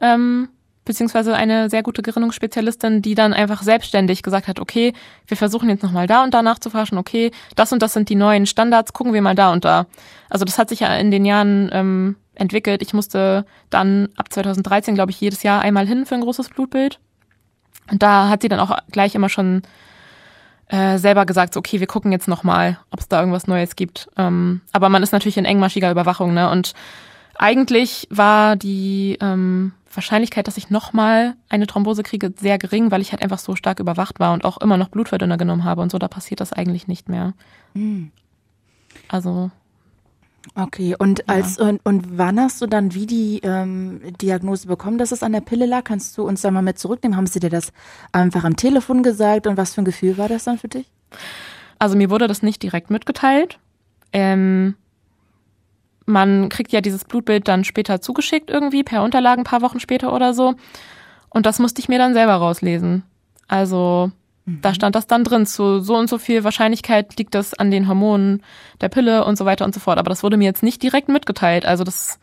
[0.00, 0.48] ähm,
[0.90, 4.92] beziehungsweise eine sehr gute Gerinnungsspezialistin, die dann einfach selbstständig gesagt hat, okay,
[5.28, 8.44] wir versuchen jetzt nochmal da und da nachzuforschen, okay, das und das sind die neuen
[8.44, 9.86] Standards, gucken wir mal da und da.
[10.28, 12.82] Also das hat sich ja in den Jahren ähm, entwickelt.
[12.82, 16.98] Ich musste dann ab 2013, glaube ich, jedes Jahr einmal hin für ein großes Blutbild.
[17.88, 19.62] Und da hat sie dann auch gleich immer schon
[20.66, 24.08] äh, selber gesagt, so, okay, wir gucken jetzt nochmal, ob es da irgendwas Neues gibt.
[24.16, 26.50] Ähm, aber man ist natürlich in engmaschiger Überwachung, ne?
[26.50, 26.74] Und
[27.36, 33.12] eigentlich war die ähm, Wahrscheinlichkeit, dass ich nochmal eine Thrombose kriege, sehr gering, weil ich
[33.12, 35.98] halt einfach so stark überwacht war und auch immer noch Blutverdünner genommen habe und so,
[35.98, 37.34] da passiert das eigentlich nicht mehr.
[37.74, 38.12] Mhm.
[39.08, 39.50] Also
[40.54, 41.66] Okay, und als ja.
[41.66, 45.42] und, und wann hast du dann wie die ähm, Diagnose bekommen, dass es an der
[45.42, 45.84] Pille lag?
[45.84, 47.16] Kannst du uns da mal mit zurücknehmen?
[47.16, 47.72] Haben sie dir das
[48.12, 50.86] einfach am Telefon gesagt und was für ein Gefühl war das dann für dich?
[51.78, 53.58] Also mir wurde das nicht direkt mitgeteilt.
[54.12, 54.76] Ähm,
[56.10, 60.12] man kriegt ja dieses Blutbild dann später zugeschickt irgendwie per Unterlagen, ein paar Wochen später
[60.12, 60.54] oder so.
[61.30, 63.04] Und das musste ich mir dann selber rauslesen.
[63.48, 64.10] Also
[64.46, 64.74] da mhm.
[64.74, 68.42] stand das dann drin, zu so und so viel Wahrscheinlichkeit liegt das an den Hormonen
[68.80, 69.98] der Pille und so weiter und so fort.
[69.98, 71.66] Aber das wurde mir jetzt nicht direkt mitgeteilt.
[71.66, 72.18] Also das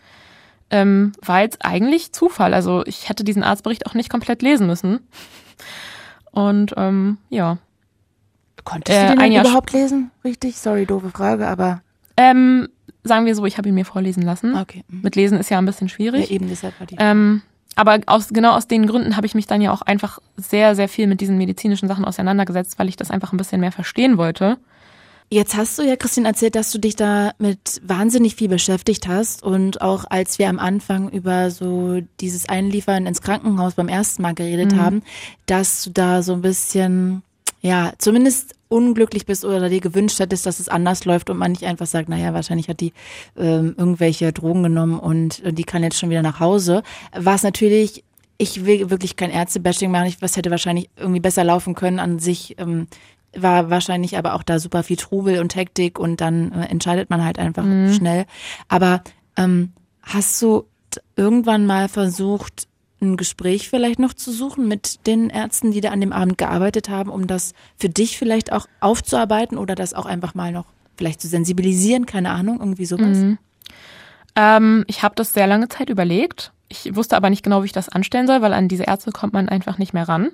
[0.69, 2.53] ähm, war jetzt eigentlich Zufall.
[2.53, 4.99] Also ich hätte diesen Arztbericht auch nicht komplett lesen müssen.
[6.31, 7.57] Und ähm, ja.
[8.63, 10.11] Konntest äh, du den überhaupt lesen?
[10.23, 10.57] Richtig?
[10.57, 11.81] Sorry, doofe Frage, aber.
[12.17, 12.67] Ähm,
[13.07, 14.55] sagen wir so, ich habe ihn mir vorlesen lassen.
[14.55, 14.83] Okay.
[14.87, 15.01] Mhm.
[15.01, 16.29] Mit Lesen ist ja ein bisschen schwierig.
[16.29, 16.95] Ja, eben deshalb war die.
[16.99, 17.41] Ähm,
[17.75, 20.89] aber aus, genau aus den Gründen habe ich mich dann ja auch einfach sehr, sehr
[20.89, 24.57] viel mit diesen medizinischen Sachen auseinandergesetzt, weil ich das einfach ein bisschen mehr verstehen wollte.
[25.29, 29.43] Jetzt hast du ja, Christine, erzählt, dass du dich da mit wahnsinnig viel beschäftigt hast
[29.43, 34.33] und auch als wir am Anfang über so dieses Einliefern ins Krankenhaus beim ersten Mal
[34.33, 34.81] geredet mhm.
[34.81, 35.03] haben,
[35.45, 37.23] dass du da so ein bisschen,
[37.67, 41.65] ja, zumindest unglücklich bist oder dir gewünscht hättest, dass es anders läuft und man nicht
[41.65, 42.93] einfach sagt, naja, wahrscheinlich hat die
[43.37, 46.81] ähm, irgendwelche Drogen genommen und äh, die kann jetzt schon wieder nach Hause.
[47.13, 48.05] Was natürlich,
[48.37, 52.55] ich will wirklich kein Ärztebashing machen, was hätte wahrscheinlich irgendwie besser laufen können an sich.
[52.57, 52.87] Ähm,
[53.35, 57.23] war wahrscheinlich aber auch da super viel Trubel und Hektik und dann äh, entscheidet man
[57.23, 57.93] halt einfach mhm.
[57.93, 58.25] schnell.
[58.69, 59.03] Aber
[59.35, 60.65] ähm, hast du
[61.17, 62.67] irgendwann mal versucht,
[63.01, 66.89] ein Gespräch vielleicht noch zu suchen mit den Ärzten, die da an dem Abend gearbeitet
[66.89, 70.65] haben, um das für dich vielleicht auch aufzuarbeiten oder das auch einfach mal noch
[70.97, 73.17] vielleicht zu sensibilisieren, keine Ahnung, irgendwie sowas?
[73.17, 73.37] Mhm.
[74.35, 76.51] Ähm, ich habe das sehr lange Zeit überlegt.
[76.69, 79.33] Ich wusste aber nicht genau, wie ich das anstellen soll, weil an diese Ärzte kommt
[79.33, 80.31] man einfach nicht mehr ran.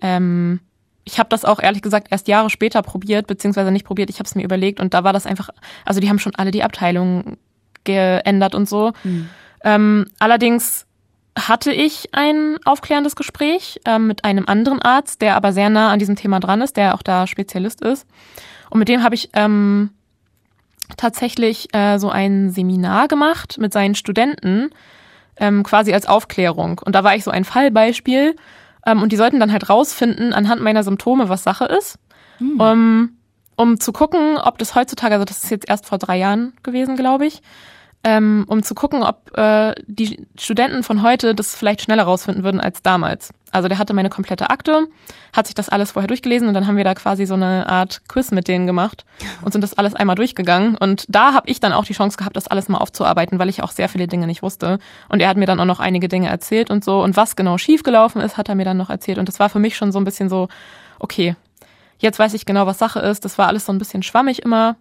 [0.00, 0.60] Ähm,
[1.04, 4.26] ich habe das auch ehrlich gesagt erst Jahre später probiert, beziehungsweise nicht probiert, ich habe
[4.26, 5.50] es mir überlegt und da war das einfach,
[5.84, 7.38] also die haben schon alle die Abteilungen
[7.84, 8.92] geändert und so.
[9.04, 9.28] Mhm.
[9.62, 10.85] Ähm, allerdings
[11.36, 15.98] hatte ich ein aufklärendes Gespräch äh, mit einem anderen Arzt, der aber sehr nah an
[15.98, 18.06] diesem Thema dran ist, der auch da Spezialist ist.
[18.70, 19.90] Und mit dem habe ich ähm,
[20.96, 24.70] tatsächlich äh, so ein Seminar gemacht mit seinen Studenten,
[25.36, 26.80] ähm, quasi als Aufklärung.
[26.84, 28.34] Und da war ich so ein Fallbeispiel.
[28.86, 31.98] Ähm, und die sollten dann halt rausfinden anhand meiner Symptome, was Sache ist.
[32.38, 32.60] Mhm.
[32.60, 33.16] Um,
[33.56, 36.96] um zu gucken, ob das heutzutage, also das ist jetzt erst vor drei Jahren gewesen,
[36.96, 37.42] glaube ich,
[38.04, 42.60] ähm, um zu gucken, ob äh, die Studenten von heute das vielleicht schneller rausfinden würden
[42.60, 43.32] als damals.
[43.50, 44.86] Also der hatte meine komplette Akte,
[45.32, 48.02] hat sich das alles vorher durchgelesen und dann haben wir da quasi so eine Art
[48.08, 49.04] Quiz mit denen gemacht
[49.42, 50.76] und sind das alles einmal durchgegangen.
[50.76, 53.62] Und da habe ich dann auch die Chance gehabt, das alles mal aufzuarbeiten, weil ich
[53.62, 54.78] auch sehr viele Dinge nicht wusste.
[55.08, 57.02] Und er hat mir dann auch noch einige Dinge erzählt und so.
[57.02, 59.18] Und was genau schiefgelaufen ist, hat er mir dann noch erzählt.
[59.18, 60.48] Und das war für mich schon so ein bisschen so,
[60.98, 61.34] okay,
[61.98, 63.24] jetzt weiß ich genau, was Sache ist.
[63.24, 64.76] Das war alles so ein bisschen schwammig immer.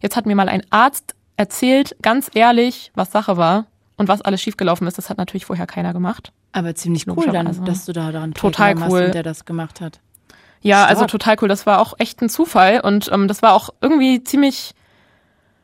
[0.00, 3.64] Jetzt hat mir mal ein Arzt erzählt ganz ehrlich, was Sache war
[3.96, 4.98] und was alles schiefgelaufen ist.
[4.98, 6.32] Das hat natürlich vorher keiner gemacht.
[6.52, 9.04] Aber ziemlich cool dann, dass du da daran total cool.
[9.04, 10.00] Hast, der das gemacht hat.
[10.60, 10.90] Ja, Stark.
[10.90, 11.48] also total cool.
[11.48, 14.74] Das war auch echt ein Zufall und ähm, das war auch irgendwie ziemlich,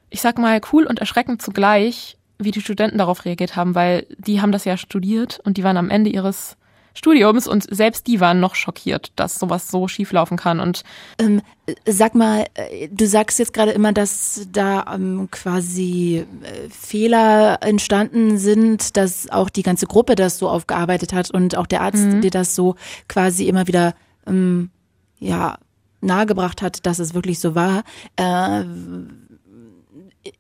[0.08, 4.40] ich sag mal, cool und erschreckend zugleich, wie die Studenten darauf reagiert haben, weil die
[4.40, 6.56] haben das ja studiert und die waren am Ende ihres
[6.96, 10.60] Studiums und selbst die waren noch schockiert, dass sowas so schief laufen kann.
[10.60, 10.82] Und
[11.18, 11.42] ähm,
[11.86, 18.38] sag mal, äh, du sagst jetzt gerade immer, dass da ähm, quasi äh, Fehler entstanden
[18.38, 22.20] sind, dass auch die ganze Gruppe das so aufgearbeitet hat und auch der Arzt mhm.
[22.22, 22.76] dir das so
[23.08, 23.94] quasi immer wieder
[24.26, 24.70] ähm,
[25.18, 25.58] ja
[26.00, 27.82] nahegebracht hat, dass es wirklich so war.
[28.16, 28.64] Äh,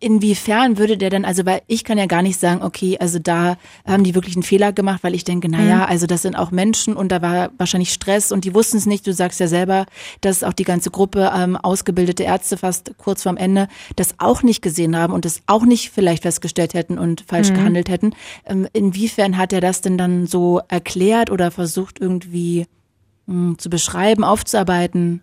[0.00, 3.56] inwiefern würde der denn, also weil ich kann ja gar nicht sagen, okay, also da
[3.86, 5.84] haben die wirklich einen Fehler gemacht, weil ich denke, naja, mhm.
[5.84, 9.06] also das sind auch Menschen und da war wahrscheinlich Stress und die wussten es nicht.
[9.06, 9.86] Du sagst ja selber,
[10.20, 14.62] dass auch die ganze Gruppe ähm, ausgebildete Ärzte fast kurz vorm Ende das auch nicht
[14.62, 17.54] gesehen haben und das auch nicht vielleicht festgestellt hätten und falsch mhm.
[17.54, 18.14] gehandelt hätten.
[18.44, 22.66] Ähm, inwiefern hat er das denn dann so erklärt oder versucht irgendwie
[23.26, 25.22] mh, hm, zu beschreiben, aufzuarbeiten?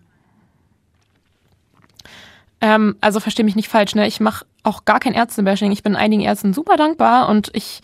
[2.64, 4.06] Ähm, also verstehe mich nicht falsch, ne?
[4.06, 5.70] Ich mache auch gar kein Ärztebashing.
[5.70, 7.82] Ich bin einigen Ärzten super dankbar und ich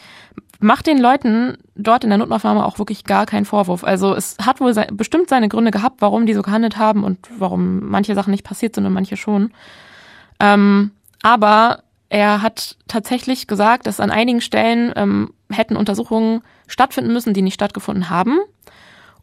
[0.58, 3.84] mache den Leuten dort in der Notaufnahme auch wirklich gar keinen Vorwurf.
[3.84, 7.18] Also es hat wohl se bestimmt seine Gründe gehabt, warum die so gehandelt haben und
[7.36, 9.52] warum manche Sachen nicht passiert sind und manche schon.
[10.40, 17.34] Ähm, aber er hat tatsächlich gesagt, dass an einigen Stellen ähm, hätten Untersuchungen stattfinden müssen,
[17.34, 18.38] die nicht stattgefunden haben.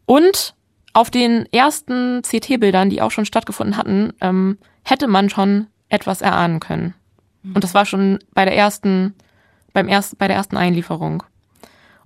[0.06, 0.54] Und
[0.92, 6.60] auf den ersten CT-Bildern, die auch schon stattgefunden hatten, ähm, hätte man schon etwas erahnen
[6.60, 6.94] können.
[7.54, 9.14] Und das war schon bei der ersten,
[9.72, 11.22] beim ersten, bei der ersten Einlieferung.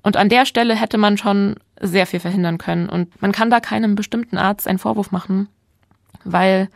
[0.03, 2.89] Und an der Stelle hätte man schon sehr viel verhindern können.
[2.89, 5.49] Und man kann da keinem bestimmten Arzt einen Vorwurf machen,
[6.25, 6.69] weil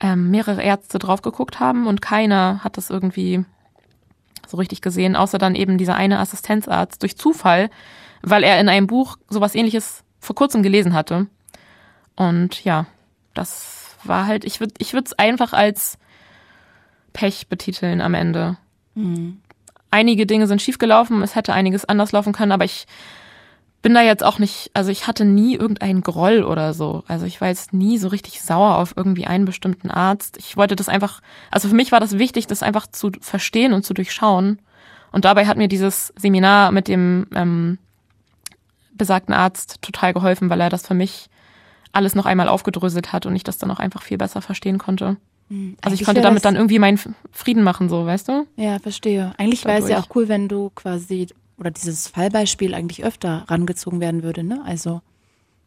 [0.00, 3.44] ähm, mehrere Ärzte drauf geguckt haben und keiner hat das irgendwie
[4.46, 7.70] so richtig gesehen, außer dann eben dieser eine Assistenzarzt durch Zufall,
[8.22, 11.26] weil er in einem Buch sowas ähnliches vor kurzem gelesen hatte.
[12.16, 12.86] Und ja,
[13.34, 15.98] das war halt, ich würde ich würde es einfach als
[17.12, 18.56] Pech betiteln am Ende.
[18.94, 19.40] Mhm.
[19.90, 22.86] Einige Dinge sind schiefgelaufen, es hätte einiges anders laufen können, aber ich
[23.82, 27.04] bin da jetzt auch nicht, also ich hatte nie irgendeinen Groll oder so.
[27.06, 30.38] Also ich war jetzt nie so richtig sauer auf irgendwie einen bestimmten Arzt.
[30.38, 31.20] Ich wollte das einfach,
[31.52, 34.58] also für mich war das wichtig, das einfach zu verstehen und zu durchschauen.
[35.12, 37.78] Und dabei hat mir dieses Seminar mit dem ähm,
[38.96, 41.28] besagten Arzt total geholfen, weil er das für mich
[41.92, 45.16] alles noch einmal aufgedröselt hat und ich das dann auch einfach viel besser verstehen konnte.
[45.48, 46.98] Hm, also ich konnte damit dann irgendwie meinen
[47.32, 48.46] Frieden machen, so, weißt du?
[48.56, 49.32] Ja, verstehe.
[49.38, 51.28] Eigentlich wäre es ja auch cool, wenn du quasi,
[51.58, 54.62] oder dieses Fallbeispiel eigentlich öfter rangezogen werden würde, ne?
[54.64, 55.00] Also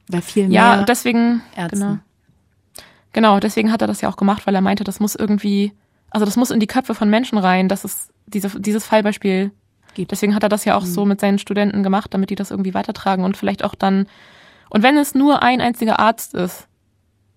[0.10, 1.80] bei vielen Ja, mehr deswegen, Ärzten.
[1.80, 1.98] genau.
[3.12, 5.74] Genau, deswegen hat er das ja auch gemacht, weil er meinte, das muss irgendwie,
[6.12, 9.52] also das muss in die Köpfe von Menschen rein, dass es diese, dieses Fallbeispiel
[10.00, 10.12] gibt.
[10.12, 10.88] Deswegen hat er das ja auch mhm.
[10.88, 14.08] so mit seinen Studenten gemacht, damit die das irgendwie weitertragen und vielleicht auch dann
[14.70, 16.68] und wenn es nur ein einziger Arzt ist,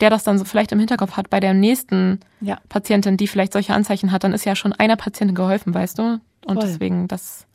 [0.00, 2.58] der das dann so vielleicht im Hinterkopf hat bei der nächsten ja.
[2.68, 6.20] Patientin, die vielleicht solche Anzeichen hat, dann ist ja schon einer Patientin geholfen, weißt du?
[6.44, 6.66] Und Voll.
[6.66, 7.46] deswegen das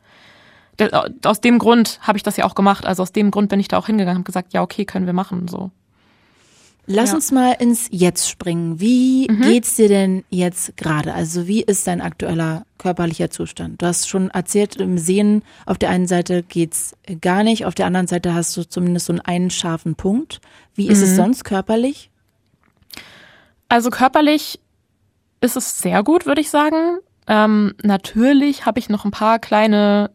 [1.24, 2.86] aus dem Grund habe ich das ja auch gemacht.
[2.86, 5.12] Also aus dem Grund bin ich da auch hingegangen und gesagt, ja, okay, können wir
[5.12, 5.72] machen, so.
[6.90, 7.16] Lass ja.
[7.16, 8.80] uns mal ins Jetzt springen.
[8.80, 9.42] Wie mhm.
[9.42, 11.12] geht's dir denn jetzt gerade?
[11.12, 13.82] Also wie ist dein aktueller körperlicher Zustand?
[13.82, 17.84] Du hast schon erzählt, im Sehen auf der einen Seite geht's gar nicht, auf der
[17.84, 20.40] anderen Seite hast du zumindest so einen scharfen Punkt.
[20.74, 21.04] Wie ist mhm.
[21.04, 22.10] es sonst körperlich?
[23.68, 24.58] Also körperlich
[25.42, 27.00] ist es sehr gut, würde ich sagen.
[27.26, 30.10] Ähm, natürlich habe ich noch ein paar kleine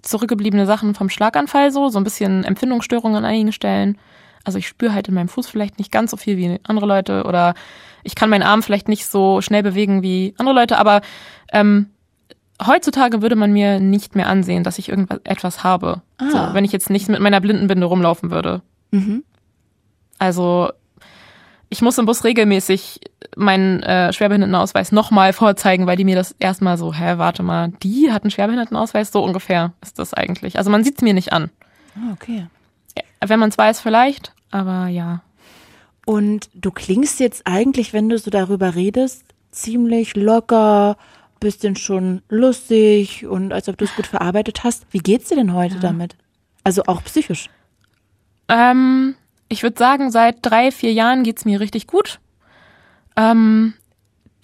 [0.00, 3.98] zurückgebliebene Sachen vom Schlaganfall so, so ein bisschen Empfindungsstörungen an einigen Stellen
[4.46, 7.24] also ich spüre halt in meinem Fuß vielleicht nicht ganz so viel wie andere Leute
[7.24, 7.54] oder
[8.04, 11.00] ich kann meinen Arm vielleicht nicht so schnell bewegen wie andere Leute, aber
[11.52, 11.90] ähm,
[12.64, 16.02] heutzutage würde man mir nicht mehr ansehen, dass ich irgendwas etwas habe.
[16.18, 16.30] Ah.
[16.30, 18.62] So, wenn ich jetzt nicht mit meiner Blindenbinde rumlaufen würde.
[18.92, 19.24] Mhm.
[20.20, 20.70] Also
[21.68, 23.00] ich muss im Bus regelmäßig
[23.36, 28.12] meinen äh, Schwerbehindertenausweis nochmal vorzeigen, weil die mir das erstmal so, hä, warte mal, die
[28.12, 30.56] hat einen Schwerbehindertenausweis, so ungefähr ist das eigentlich.
[30.56, 31.50] Also man sieht es mir nicht an.
[31.96, 32.46] Ah, okay.
[33.26, 35.22] Wenn man es weiß, vielleicht, aber ja.
[36.04, 40.96] Und du klingst jetzt eigentlich, wenn du so darüber redest, ziemlich locker,
[41.40, 44.86] bisschen schon lustig und als ob du es gut verarbeitet hast.
[44.90, 45.80] Wie geht's dir denn heute ja.
[45.80, 46.16] damit?
[46.64, 47.50] Also auch psychisch?
[48.48, 49.14] Ähm,
[49.48, 52.20] ich würde sagen, seit drei, vier Jahren geht's mir richtig gut.
[53.16, 53.74] Ähm,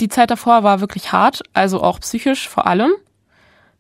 [0.00, 2.92] die Zeit davor war wirklich hart, also auch psychisch vor allem.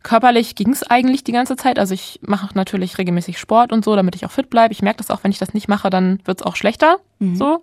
[0.02, 1.78] Körperlich ging es eigentlich die ganze Zeit.
[1.78, 4.72] Also ich mache natürlich regelmäßig Sport und so, damit ich auch fit bleibe.
[4.72, 6.96] Ich merke das auch, wenn ich das nicht mache, dann wird es auch schlechter.
[7.18, 7.36] Mhm.
[7.36, 7.60] So.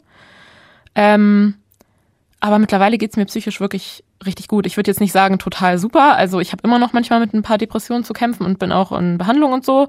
[0.95, 1.55] Ähm,
[2.39, 4.65] aber mittlerweile geht es mir psychisch wirklich richtig gut.
[4.65, 6.15] Ich würde jetzt nicht sagen total super.
[6.15, 8.91] Also ich habe immer noch manchmal mit ein paar Depressionen zu kämpfen und bin auch
[8.91, 9.87] in Behandlung und so.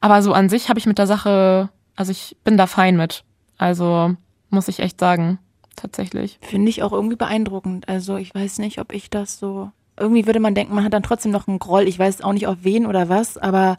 [0.00, 3.24] Aber so an sich habe ich mit der Sache, also ich bin da fein mit.
[3.58, 4.14] Also
[4.50, 5.38] muss ich echt sagen,
[5.76, 6.38] tatsächlich.
[6.40, 7.88] Finde ich auch irgendwie beeindruckend.
[7.88, 11.02] Also ich weiß nicht, ob ich das so irgendwie würde man denken, man hat dann
[11.02, 11.88] trotzdem noch einen Groll.
[11.88, 13.78] Ich weiß auch nicht auf wen oder was, aber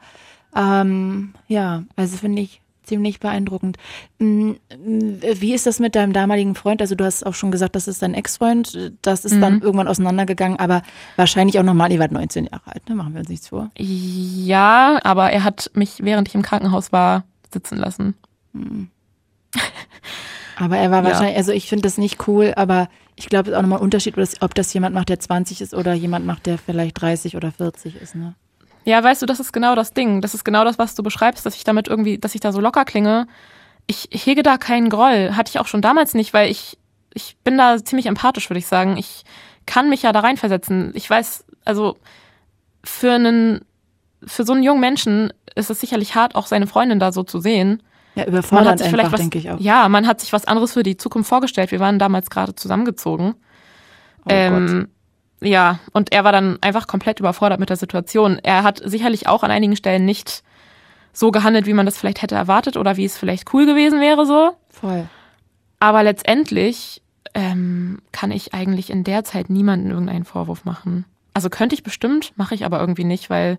[0.55, 3.77] ähm, ja, also finde ich ziemlich beeindruckend.
[4.19, 6.81] Mm, wie ist das mit deinem damaligen Freund?
[6.81, 8.93] Also du hast auch schon gesagt, das ist dein Ex-Freund.
[9.01, 9.41] Das ist mhm.
[9.41, 10.83] dann irgendwann auseinandergegangen, aber
[11.15, 12.95] wahrscheinlich auch nochmal, ihr wart 19 Jahre alt, ne?
[12.95, 13.71] Machen wir uns nichts vor.
[13.77, 18.15] Ja, aber er hat mich, während ich im Krankenhaus war, sitzen lassen.
[18.51, 18.89] Mhm.
[20.57, 21.09] Aber er war ja.
[21.09, 23.83] wahrscheinlich, also ich finde das nicht cool, aber ich glaube, es ist auch nochmal ein
[23.83, 27.51] Unterschied, ob das jemand macht, der 20 ist oder jemand macht, der vielleicht 30 oder
[27.51, 28.35] 40 ist, ne?
[28.85, 30.21] Ja, weißt du, das ist genau das Ding.
[30.21, 32.59] Das ist genau das, was du beschreibst, dass ich damit irgendwie, dass ich da so
[32.59, 33.27] locker klinge.
[33.87, 35.35] Ich hege da keinen Groll.
[35.35, 36.77] Hatte ich auch schon damals nicht, weil ich,
[37.13, 38.97] ich bin da ziemlich empathisch, würde ich sagen.
[38.97, 39.23] Ich
[39.65, 40.91] kann mich ja da reinversetzen.
[40.95, 41.97] Ich weiß, also
[42.83, 43.63] für einen,
[44.25, 47.39] für so einen jungen Menschen ist es sicherlich hart, auch seine Freundin da so zu
[47.39, 47.81] sehen.
[48.15, 49.59] Ja, überfordert einfach, was, denke ich auch.
[49.59, 51.71] Ja, man hat sich was anderes für die Zukunft vorgestellt.
[51.71, 53.35] Wir waren damals gerade zusammengezogen.
[54.25, 54.87] Oh ähm,
[55.41, 58.39] ja, und er war dann einfach komplett überfordert mit der Situation.
[58.43, 60.43] Er hat sicherlich auch an einigen Stellen nicht
[61.11, 64.25] so gehandelt, wie man das vielleicht hätte erwartet oder wie es vielleicht cool gewesen wäre,
[64.25, 64.55] so.
[64.69, 65.07] Voll.
[65.79, 67.01] Aber letztendlich
[67.33, 71.05] ähm, kann ich eigentlich in der Zeit niemanden irgendeinen Vorwurf machen.
[71.33, 73.57] Also könnte ich bestimmt, mache ich aber irgendwie nicht, weil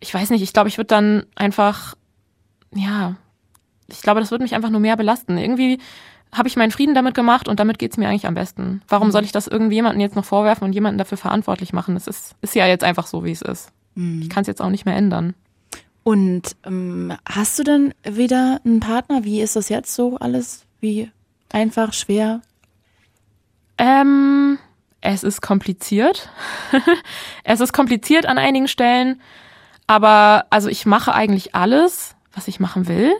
[0.00, 1.94] ich weiß nicht, ich glaube, ich würde dann einfach,
[2.74, 3.16] ja,
[3.88, 5.38] ich glaube, das würde mich einfach nur mehr belasten.
[5.38, 5.78] Irgendwie
[6.32, 8.82] habe ich meinen Frieden damit gemacht und damit geht's mir eigentlich am besten.
[8.88, 11.94] Warum soll ich das irgendjemanden jetzt noch vorwerfen und jemanden dafür verantwortlich machen?
[11.94, 13.70] Das ist, ist ja jetzt einfach so, wie es ist.
[13.94, 15.34] Ich kann es jetzt auch nicht mehr ändern.
[16.02, 19.24] Und ähm, hast du denn wieder einen Partner?
[19.24, 20.64] Wie ist das jetzt so alles?
[20.80, 21.10] Wie
[21.50, 22.40] einfach, schwer?
[23.78, 24.58] Ähm,
[25.00, 26.30] es ist kompliziert.
[27.44, 29.20] es ist kompliziert an einigen Stellen,
[29.86, 33.12] aber also ich mache eigentlich alles, was ich machen will.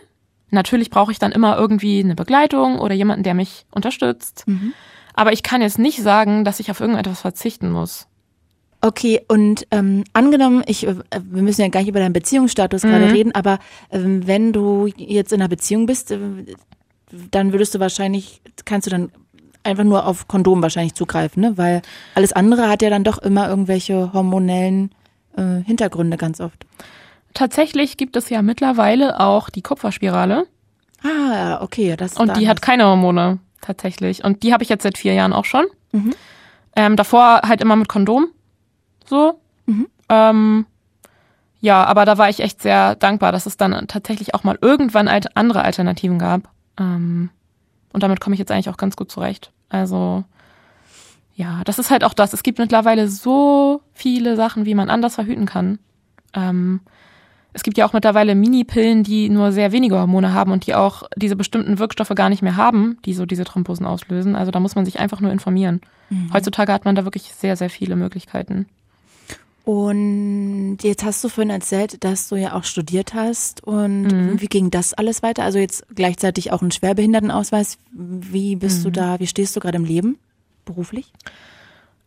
[0.53, 4.43] Natürlich brauche ich dann immer irgendwie eine Begleitung oder jemanden, der mich unterstützt.
[4.45, 4.73] Mhm.
[5.13, 8.07] Aber ich kann jetzt nicht sagen, dass ich auf irgendetwas verzichten muss.
[8.81, 12.89] Okay, und ähm, angenommen, ich, äh, wir müssen ja gar nicht über deinen Beziehungsstatus Mhm.
[12.89, 13.59] gerade reden, aber
[13.91, 16.19] ähm, wenn du jetzt in einer Beziehung bist, äh,
[17.31, 19.11] dann würdest du wahrscheinlich, kannst du dann
[19.63, 21.57] einfach nur auf Kondom wahrscheinlich zugreifen, ne?
[21.57, 21.81] Weil
[22.15, 24.91] alles andere hat ja dann doch immer irgendwelche hormonellen
[25.37, 26.65] äh, Hintergründe ganz oft.
[27.33, 30.47] Tatsächlich gibt es ja mittlerweile auch die Kupferspirale
[31.03, 34.23] Ah, okay, das und die hat keine Hormone tatsächlich.
[34.23, 35.65] Und die habe ich jetzt seit vier Jahren auch schon.
[35.91, 36.13] Mhm.
[36.75, 38.27] Ähm, davor halt immer mit Kondom.
[39.05, 39.39] So.
[39.65, 39.87] Mhm.
[40.09, 40.65] Ähm,
[41.59, 45.07] ja, aber da war ich echt sehr dankbar, dass es dann tatsächlich auch mal irgendwann
[45.07, 46.49] alt andere Alternativen gab.
[46.79, 47.29] Ähm,
[47.91, 49.51] und damit komme ich jetzt eigentlich auch ganz gut zurecht.
[49.69, 50.23] Also
[51.35, 52.33] ja, das ist halt auch das.
[52.33, 55.79] Es gibt mittlerweile so viele Sachen, wie man anders verhüten kann.
[56.33, 56.81] Ähm,
[57.53, 61.03] es gibt ja auch mittlerweile Minipillen, die nur sehr wenige Hormone haben und die auch
[61.15, 64.35] diese bestimmten Wirkstoffe gar nicht mehr haben, die so diese Thrombosen auslösen.
[64.35, 65.81] Also da muss man sich einfach nur informieren.
[66.33, 68.65] Heutzutage hat man da wirklich sehr, sehr viele Möglichkeiten.
[69.65, 73.63] Und jetzt hast du vorhin erzählt, dass du ja auch studiert hast.
[73.63, 74.41] Und Mhm.
[74.41, 75.43] wie ging das alles weiter?
[75.43, 77.77] Also jetzt gleichzeitig auch einen Schwerbehindertenausweis.
[77.91, 78.93] Wie bist du Mhm.
[78.93, 80.17] da, wie stehst du gerade im Leben?
[80.65, 81.13] Beruflich?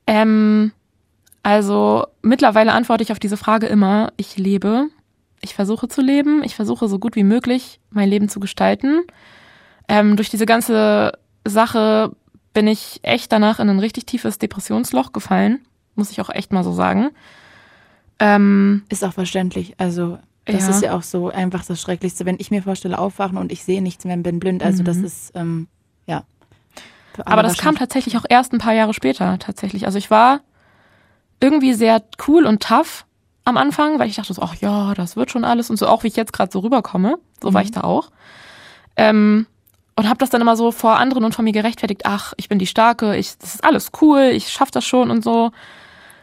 [0.06, 0.72] Ähm,
[1.42, 4.88] also mittlerweile antworte ich auf diese Frage immer, ich lebe.
[5.40, 6.42] Ich versuche zu leben.
[6.44, 9.02] Ich versuche so gut wie möglich mein Leben zu gestalten.
[9.88, 11.12] Ähm, durch diese ganze
[11.46, 12.14] Sache
[12.52, 15.60] bin ich echt danach in ein richtig tiefes Depressionsloch gefallen.
[15.94, 17.10] Muss ich auch echt mal so sagen.
[18.18, 19.74] Ähm, Ist auch verständlich.
[19.78, 20.70] Also das Ja.
[20.70, 22.24] ist ja auch so einfach das Schrecklichste.
[22.24, 24.62] Wenn ich mir vorstelle, aufwachen und ich sehe nichts mehr, bin blind.
[24.62, 25.68] Also das ist, ähm,
[26.06, 26.24] ja.
[27.18, 29.86] Alle Aber das kam tatsächlich auch erst ein paar Jahre später, tatsächlich.
[29.86, 30.40] Also ich war
[31.40, 33.04] irgendwie sehr cool und tough
[33.46, 36.02] am Anfang, weil ich dachte so, ach ja, das wird schon alles und so, auch
[36.02, 38.10] wie ich jetzt gerade so rüberkomme, so war ich da auch.
[38.96, 39.46] Ähm,
[39.94, 42.58] und habe das dann immer so vor anderen und vor mir gerechtfertigt, ach, ich bin
[42.58, 45.52] die Starke, ich, das ist alles cool, ich schaff das schon und so.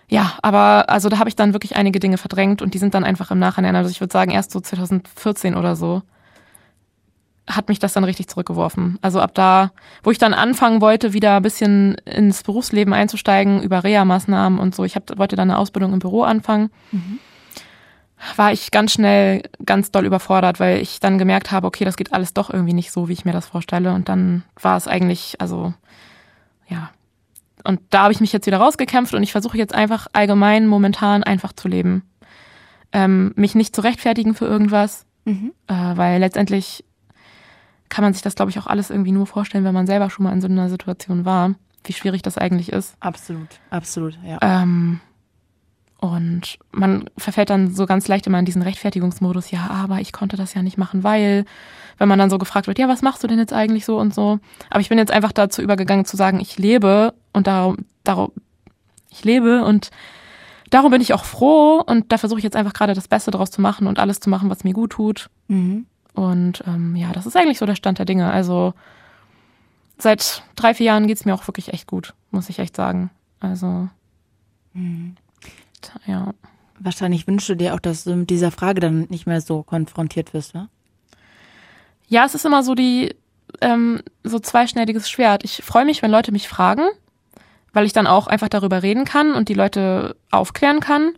[0.10, 3.06] Ja, aber also da habe ich dann wirklich einige Dinge verdrängt und die sind dann
[3.06, 6.02] einfach im Nachhinein, also ich würde sagen erst so 2014 oder so,
[7.48, 8.98] hat mich das dann richtig zurückgeworfen.
[9.02, 9.72] Also ab da,
[10.02, 14.86] wo ich dann anfangen wollte, wieder ein bisschen ins Berufsleben einzusteigen, über Reha-Maßnahmen und so.
[14.86, 16.70] Ich hab, wollte dann eine Ausbildung im Büro anfangen.
[18.38, 22.14] War ich ganz schnell ganz doll überfordert, weil ich dann gemerkt habe, okay, das geht
[22.14, 23.94] alles doch irgendwie nicht so, wie ich mir das vorstelle.
[23.94, 25.74] Und dann war es eigentlich, also,
[26.70, 26.92] ja.
[27.66, 31.24] Und da habe ich mich jetzt wieder rausgekämpft und ich versuche jetzt einfach allgemein momentan
[31.24, 32.04] einfach zu leben.
[32.94, 35.54] Ähm, mich nicht zu rechtfertigen für irgendwas, Mhm.
[35.68, 36.84] äh, weil letztendlich
[37.94, 40.24] kann man sich das, glaube ich, auch alles irgendwie nur vorstellen, wenn man selber schon
[40.24, 42.96] mal in so einer Situation war, wie schwierig das eigentlich ist.
[43.00, 44.40] Absolut, absolut, ja.
[44.42, 45.00] Ähm,
[46.00, 50.38] und man verfällt dann so ganz leicht immer in diesen Rechtfertigungsmodus, ja, aber ich konnte
[50.38, 51.46] das ja nicht machen, weil,
[52.00, 54.12] wenn man dann so gefragt wird, ja, was machst du denn jetzt eigentlich so und
[54.12, 54.40] so.
[54.72, 58.32] Aber ich bin jetzt einfach dazu übergegangen zu sagen, ich lebe und darum, darum,
[59.12, 59.92] ich lebe und
[60.72, 63.52] darum bin ich auch froh und da versuche ich jetzt einfach gerade das Beste draus
[63.52, 65.30] zu machen und alles zu machen, was mir gut tut.
[65.48, 65.86] Mhm.
[66.14, 68.32] Und ähm, ja, das ist eigentlich so der Stand der Dinge.
[68.32, 68.74] Also
[69.98, 73.10] seit drei, vier Jahren geht's mir auch wirklich echt gut, muss ich echt sagen.
[73.40, 73.90] Also
[75.82, 76.34] t- ja.
[76.80, 80.34] Wahrscheinlich wünschst du dir auch, dass du mit dieser Frage dann nicht mehr so konfrontiert
[80.34, 80.70] wirst, ne?
[82.08, 83.16] Ja, es ist immer so die
[83.62, 85.44] ähm, so zweischneidiges Schwert.
[85.44, 86.84] Ich freue mich, wenn Leute mich fragen,
[87.72, 91.14] weil ich dann auch einfach darüber reden kann und die Leute aufklären kann.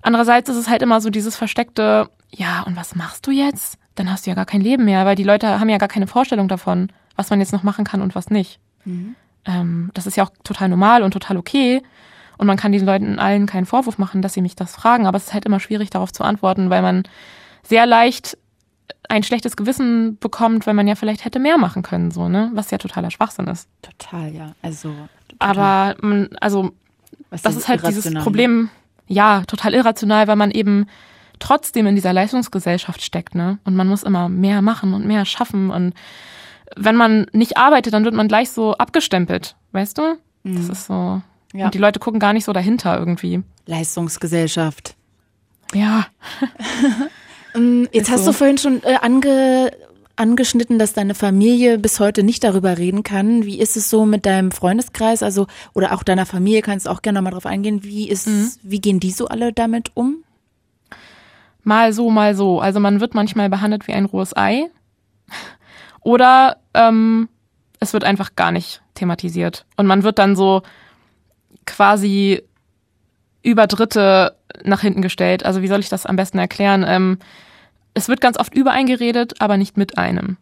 [0.00, 3.78] Andererseits ist es halt immer so dieses versteckte, ja, und was machst du jetzt?
[3.94, 6.06] Dann hast du ja gar kein Leben mehr, weil die Leute haben ja gar keine
[6.06, 8.58] Vorstellung davon, was man jetzt noch machen kann und was nicht.
[9.44, 11.82] Ähm, das ist ja auch total normal und total okay.
[12.38, 15.16] Und man kann diesen Leuten allen keinen Vorwurf machen, dass sie mich das fragen, aber
[15.16, 17.04] es ist halt immer schwierig, darauf zu antworten, weil man
[17.62, 18.36] sehr leicht
[19.08, 22.50] ein schlechtes Gewissen bekommt, weil man ja vielleicht hätte mehr machen können, so, ne?
[22.54, 23.68] Was ja totaler Schwachsinn ist.
[23.82, 24.54] Total, ja.
[24.62, 24.94] Also.
[25.28, 25.38] Total.
[25.38, 26.72] Aber man, also
[27.30, 28.70] Was das ist halt dieses Problem,
[29.06, 30.86] ja, total irrational, weil man eben
[31.42, 33.58] trotzdem in dieser Leistungsgesellschaft steckt, ne?
[33.64, 35.70] Und man muss immer mehr machen und mehr schaffen.
[35.70, 35.92] Und
[36.76, 40.02] wenn man nicht arbeitet, dann wird man gleich so abgestempelt, weißt du?
[40.44, 40.56] Mhm.
[40.56, 41.20] Das ist so.
[41.52, 41.66] Ja.
[41.66, 43.42] Und die Leute gucken gar nicht so dahinter irgendwie.
[43.66, 44.94] Leistungsgesellschaft.
[45.74, 46.06] Ja.
[47.54, 48.30] Ähm, jetzt ist hast so.
[48.30, 49.72] du vorhin schon äh, ange,
[50.14, 53.44] angeschnitten, dass deine Familie bis heute nicht darüber reden kann.
[53.44, 56.62] Wie ist es so mit deinem Freundeskreis, also oder auch deiner Familie?
[56.62, 57.82] Kannst du auch gerne mal drauf eingehen.
[57.82, 58.52] Wie ist, mhm.
[58.62, 60.22] wie gehen die so alle damit um?
[61.62, 62.60] Mal so, mal so.
[62.60, 64.68] Also man wird manchmal behandelt wie ein rohes Ei.
[66.00, 67.28] Oder ähm,
[67.78, 69.64] es wird einfach gar nicht thematisiert.
[69.76, 70.62] Und man wird dann so
[71.66, 72.42] quasi
[73.42, 75.44] über Dritte nach hinten gestellt.
[75.44, 76.84] Also wie soll ich das am besten erklären?
[76.86, 77.18] Ähm,
[77.94, 80.36] es wird ganz oft über eingeredet, aber nicht mit einem.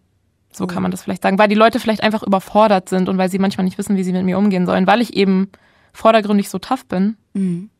[0.52, 3.30] So kann man das vielleicht sagen, weil die Leute vielleicht einfach überfordert sind und weil
[3.30, 5.50] sie manchmal nicht wissen, wie sie mit mir umgehen sollen, weil ich eben
[5.92, 7.16] vordergründig so tough bin.
[7.34, 7.70] Mhm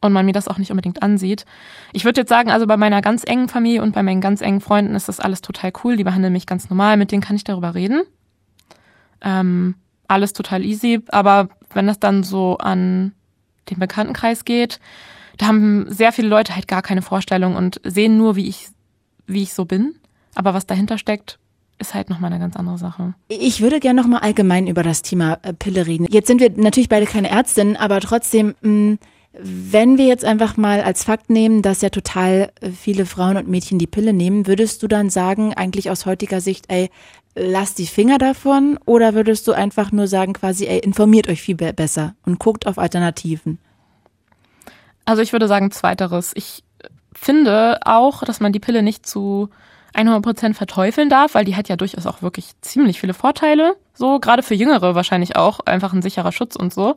[0.00, 1.44] und man mir das auch nicht unbedingt ansieht.
[1.92, 4.60] Ich würde jetzt sagen, also bei meiner ganz engen Familie und bei meinen ganz engen
[4.60, 5.96] Freunden ist das alles total cool.
[5.96, 8.02] Die behandeln mich ganz normal, mit denen kann ich darüber reden.
[9.20, 9.74] Ähm,
[10.08, 13.12] alles total easy, aber wenn das dann so an
[13.68, 14.80] den Bekanntenkreis geht,
[15.38, 18.68] da haben sehr viele Leute halt gar keine Vorstellung und sehen nur, wie ich,
[19.26, 19.94] wie ich so bin.
[20.34, 21.38] Aber was dahinter steckt,
[21.78, 23.14] ist halt nochmal eine ganz andere Sache.
[23.28, 26.06] Ich würde gerne nochmal allgemein über das Thema äh, Pille reden.
[26.10, 28.98] Jetzt sind wir natürlich beide keine Ärztinnen, aber trotzdem, mh, mm,
[29.32, 33.48] wenn wir jetzt einfach mal als Fakt nehmen, dass ja total äh, viele Frauen und
[33.48, 36.90] Mädchen die Pille nehmen, würdest du dann sagen, eigentlich aus heutiger Sicht, ey,
[37.36, 38.78] lass die Finger davon?
[38.86, 42.78] Oder würdest du einfach nur sagen, quasi, ey, informiert euch viel besser und guckt auf
[42.78, 43.58] Alternativen?
[45.04, 46.32] Also ich würde sagen, zweiteres.
[46.34, 46.64] Ich
[47.12, 49.48] finde auch, dass man die Pille nicht zu
[49.94, 53.76] 100 Prozent verteufeln darf, weil die hat ja durchaus auch wirklich ziemlich viele Vorteile.
[53.94, 55.60] So, gerade für Jüngere wahrscheinlich auch.
[55.60, 56.96] Einfach ein sicherer Schutz und so.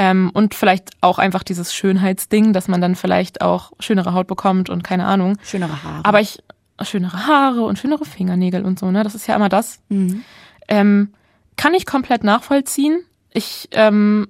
[0.00, 4.70] Ähm, und vielleicht auch einfach dieses Schönheitsding, dass man dann vielleicht auch schönere Haut bekommt
[4.70, 5.36] und keine Ahnung.
[5.42, 6.04] Schönere Haare.
[6.04, 6.38] Aber ich,
[6.80, 9.02] schönere Haare und schönere Fingernägel und so, ne?
[9.02, 9.80] Das ist ja immer das.
[9.88, 10.22] Mhm.
[10.68, 11.12] Ähm,
[11.56, 13.00] kann ich komplett nachvollziehen.
[13.32, 14.28] Ich ähm,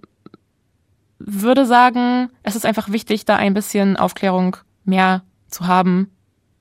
[1.18, 6.10] würde sagen, es ist einfach wichtig, da ein bisschen Aufklärung mehr zu haben.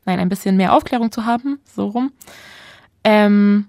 [0.05, 2.11] Nein, ein bisschen mehr Aufklärung zu haben, so rum.
[3.05, 3.67] Ähm,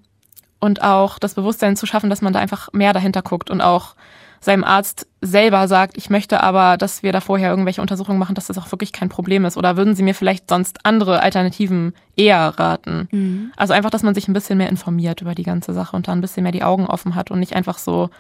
[0.59, 3.95] und auch das Bewusstsein zu schaffen, dass man da einfach mehr dahinter guckt und auch
[4.41, 8.47] seinem Arzt selber sagt, ich möchte aber, dass wir da vorher irgendwelche Untersuchungen machen, dass
[8.47, 9.57] das auch wirklich kein Problem ist?
[9.57, 13.09] Oder würden Sie mir vielleicht sonst andere Alternativen eher raten?
[13.11, 13.53] Mhm.
[13.57, 16.13] Also einfach, dass man sich ein bisschen mehr informiert über die ganze Sache und da
[16.13, 18.11] ein bisschen mehr die Augen offen hat und nicht einfach so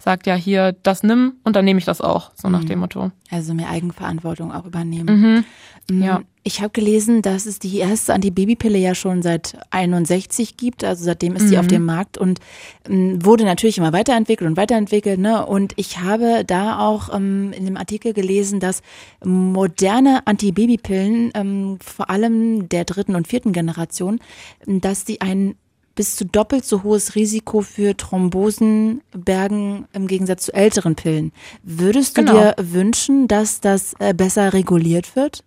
[0.00, 2.66] sagt, ja, hier, das nimm und dann nehme ich das auch, so nach mhm.
[2.66, 3.10] dem Motto.
[3.30, 5.44] Also mehr Eigenverantwortung auch übernehmen.
[5.88, 5.98] Mhm.
[5.98, 6.22] Mm, ja.
[6.42, 11.36] Ich habe gelesen, dass es die erste Antibabypille ja schon seit 61 gibt, also seitdem
[11.36, 11.50] ist mhm.
[11.50, 12.40] die auf dem Markt und
[12.88, 15.20] ähm, wurde natürlich immer weiterentwickelt und weiterentwickelt.
[15.20, 15.44] Ne?
[15.44, 18.80] Und ich habe da auch ähm, in dem Artikel gelesen, dass
[19.22, 24.18] moderne Antibabypillen, ähm, vor allem der dritten und vierten Generation,
[24.66, 25.56] dass die einen
[25.94, 31.32] bis zu doppelt so hohes Risiko für Thrombosen bergen im Gegensatz zu älteren Pillen.
[31.62, 32.40] Würdest du genau.
[32.40, 35.44] dir wünschen, dass das äh, besser reguliert wird?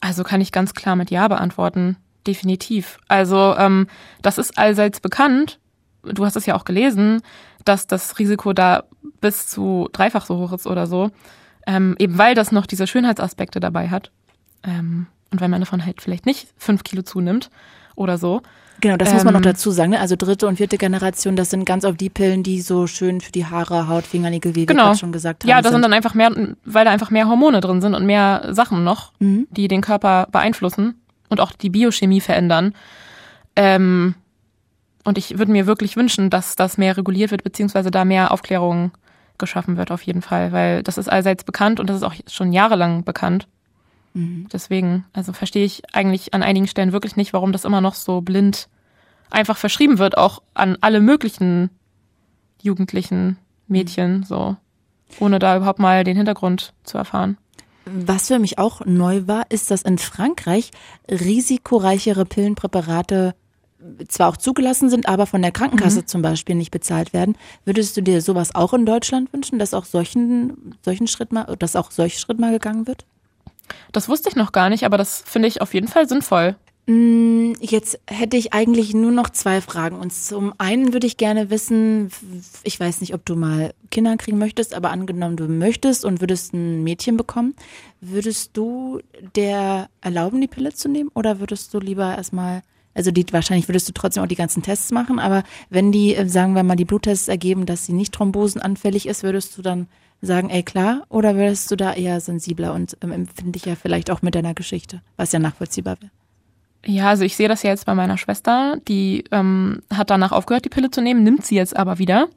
[0.00, 1.96] Also kann ich ganz klar mit Ja beantworten.
[2.26, 2.98] Definitiv.
[3.08, 3.86] Also ähm,
[4.22, 5.60] das ist allseits bekannt.
[6.02, 7.22] Du hast es ja auch gelesen,
[7.64, 8.84] dass das Risiko da
[9.20, 11.10] bis zu dreifach so hoch ist oder so.
[11.66, 14.10] Ähm, eben weil das noch diese Schönheitsaspekte dabei hat.
[14.62, 17.50] Ähm, und weil man davon halt vielleicht nicht fünf Kilo zunimmt
[17.94, 18.42] oder so.
[18.80, 19.92] Genau, das ähm, muss man noch ähm, dazu sagen.
[19.92, 20.00] Ne?
[20.00, 23.32] Also dritte und vierte Generation, das sind ganz oft die Pillen, die so schön für
[23.32, 24.88] die Haare, Haut, Fingernägel, wie genau.
[24.88, 25.50] wir schon gesagt haben.
[25.50, 26.30] Ja, da sind dann einfach mehr,
[26.64, 29.46] weil da einfach mehr Hormone drin sind und mehr Sachen noch, mhm.
[29.50, 32.74] die den Körper beeinflussen und auch die Biochemie verändern.
[33.56, 34.16] Ähm,
[35.04, 38.92] und ich würde mir wirklich wünschen, dass das mehr reguliert wird, beziehungsweise da mehr Aufklärung
[39.38, 42.52] geschaffen wird, auf jeden Fall, weil das ist allseits bekannt und das ist auch schon
[42.52, 43.46] jahrelang bekannt.
[44.14, 44.48] Mhm.
[44.52, 48.20] Deswegen, also verstehe ich eigentlich an einigen Stellen wirklich nicht, warum das immer noch so
[48.20, 48.68] blind
[49.30, 51.70] einfach verschrieben wird, auch an alle möglichen
[52.62, 53.36] jugendlichen
[53.66, 54.24] Mädchen, mhm.
[54.24, 54.56] so,
[55.20, 57.36] ohne da überhaupt mal den Hintergrund zu erfahren.
[57.84, 60.70] Was für mich auch neu war, ist, dass in Frankreich
[61.10, 63.34] risikoreichere Pillenpräparate
[64.08, 66.06] zwar auch zugelassen sind, aber von der Krankenkasse mhm.
[66.06, 67.36] zum Beispiel nicht bezahlt werden.
[67.66, 71.76] Würdest du dir sowas auch in Deutschland wünschen, dass auch solchen, solchen Schritt mal, dass
[71.76, 73.04] auch solch Schritt mal gegangen wird?
[73.92, 76.56] Das wusste ich noch gar nicht, aber das finde ich auf jeden Fall sinnvoll.
[76.86, 79.96] Mm, jetzt hätte ich eigentlich nur noch zwei Fragen.
[79.96, 82.10] Und zum einen würde ich gerne wissen,
[82.62, 86.52] ich weiß nicht, ob du mal Kinder kriegen möchtest, aber angenommen du möchtest und würdest
[86.52, 87.54] ein Mädchen bekommen,
[88.02, 89.00] würdest du
[89.34, 92.62] der erlauben, die Pille zu nehmen oder würdest du lieber erstmal,
[92.92, 96.28] also die, wahrscheinlich würdest du trotzdem auch die ganzen Tests machen, aber wenn die, äh,
[96.28, 99.88] sagen wir mal, die Bluttests ergeben, dass sie nicht thrombosenanfällig ist, würdest du dann
[100.24, 104.34] sagen, ey klar, oder wärst du da eher sensibler und ähm, empfindlicher vielleicht auch mit
[104.34, 106.10] deiner Geschichte, was ja nachvollziehbar wäre?
[106.86, 110.64] Ja, also ich sehe das ja jetzt bei meiner Schwester, die ähm, hat danach aufgehört,
[110.64, 112.28] die Pille zu nehmen, nimmt sie jetzt aber wieder.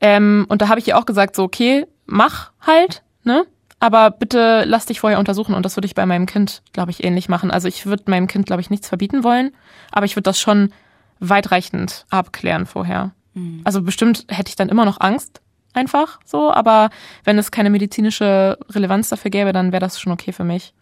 [0.00, 3.46] Ähm, und da habe ich ihr auch gesagt, so, okay, mach halt, ne?
[3.78, 7.04] Aber bitte lass dich vorher untersuchen und das würde ich bei meinem Kind, glaube ich,
[7.04, 7.50] ähnlich machen.
[7.50, 9.52] Also ich würde meinem Kind, glaube ich, nichts verbieten wollen,
[9.92, 10.72] aber ich würde das schon
[11.20, 13.12] weitreichend abklären vorher.
[13.34, 13.60] Mhm.
[13.64, 15.42] Also bestimmt hätte ich dann immer noch Angst,
[15.76, 16.90] einfach so, aber
[17.24, 20.72] wenn es keine medizinische Relevanz dafür gäbe, dann wäre das schon okay für mich.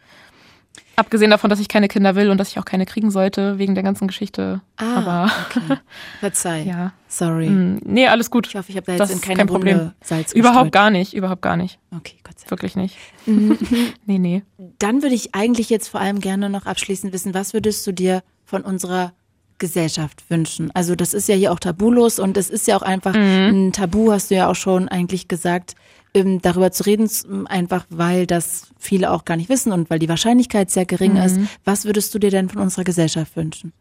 [0.96, 3.74] Abgesehen davon, dass ich keine Kinder will und dass ich auch keine kriegen sollte, wegen
[3.74, 4.60] der ganzen Geschichte.
[4.76, 5.78] Ah, Aber okay.
[6.20, 6.62] Verzeih.
[6.62, 6.92] ja.
[7.08, 7.48] Sorry.
[7.48, 8.46] Mm, Nee, alles gut.
[8.46, 9.90] Ich hoffe, ich habe da jetzt Das in keine kein Problem.
[10.04, 10.72] Salz Überhaupt gestreut.
[10.72, 11.80] gar nicht, überhaupt gar nicht.
[11.96, 12.50] Okay, Gott sei Dank.
[12.52, 12.96] Wirklich nicht.
[14.06, 14.42] Nee, nee.
[14.78, 18.22] Dann würde ich eigentlich jetzt vor allem gerne noch abschließend wissen, was würdest du dir
[18.44, 19.12] von unserer
[19.58, 20.70] Gesellschaft wünschen?
[20.74, 24.12] Also das ist ja hier auch tabulos und es ist ja auch einfach ein Tabu,
[24.12, 25.74] hast du ja auch schon eigentlich gesagt,
[26.14, 27.08] ähm, darüber zu reden,
[27.46, 31.38] einfach weil das viele auch gar nicht wissen und weil die Wahrscheinlichkeit sehr gering ist.
[31.64, 33.72] Was würdest du dir denn von unserer Gesellschaft wünschen?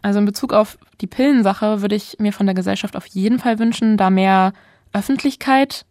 [0.00, 3.58] Also in Bezug auf die Pillensache würde ich mir von der Gesellschaft auf jeden Fall
[3.58, 4.52] wünschen, da mehr
[4.92, 5.86] Öffentlichkeit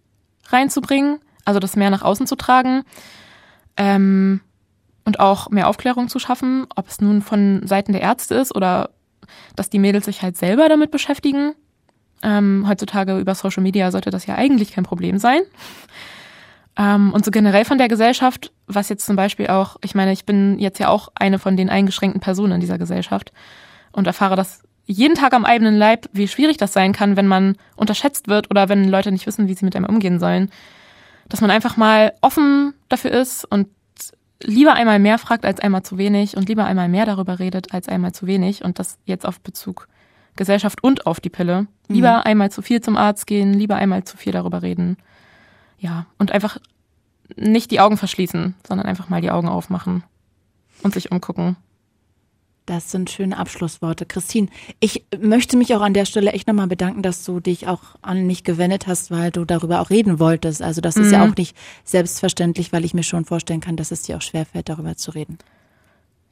[0.47, 2.83] reinzubringen, also das mehr nach außen zu tragen
[3.77, 4.41] ähm,
[5.05, 8.91] und auch mehr Aufklärung zu schaffen, ob es nun von Seiten der Ärzte ist oder
[9.55, 11.53] dass die Mädels sich halt selber damit beschäftigen.
[12.23, 15.41] Ähm, heutzutage über Social Media sollte das ja eigentlich kein Problem sein.
[16.77, 20.25] Ähm, und so generell von der Gesellschaft, was jetzt zum Beispiel auch, ich meine, ich
[20.25, 23.31] bin jetzt ja auch eine von den eingeschränkten Personen in dieser Gesellschaft
[23.91, 27.55] und erfahre das jeden Tag am eigenen Leib, wie schwierig das sein kann, wenn man
[27.75, 30.49] unterschätzt wird oder wenn Leute nicht wissen, wie sie mit einem umgehen sollen.
[31.29, 33.67] Dass man einfach mal offen dafür ist und
[34.43, 37.87] lieber einmal mehr fragt als einmal zu wenig und lieber einmal mehr darüber redet als
[37.87, 39.87] einmal zu wenig und das jetzt auf Bezug
[40.35, 41.67] Gesellschaft und auf die Pille.
[41.87, 44.97] Lieber einmal zu viel zum Arzt gehen, lieber einmal zu viel darüber reden.
[45.77, 46.57] Ja, und einfach
[47.35, 50.03] nicht die Augen verschließen, sondern einfach mal die Augen aufmachen
[50.83, 51.57] und sich umgucken.
[52.71, 54.05] Das sind schöne Abschlussworte.
[54.05, 54.47] Christine,
[54.79, 58.25] ich möchte mich auch an der Stelle echt nochmal bedanken, dass du dich auch an
[58.25, 60.61] mich gewendet hast, weil du darüber auch reden wolltest.
[60.61, 61.53] Also das ist ja auch nicht
[61.83, 65.37] selbstverständlich, weil ich mir schon vorstellen kann, dass es dir auch schwerfällt, darüber zu reden.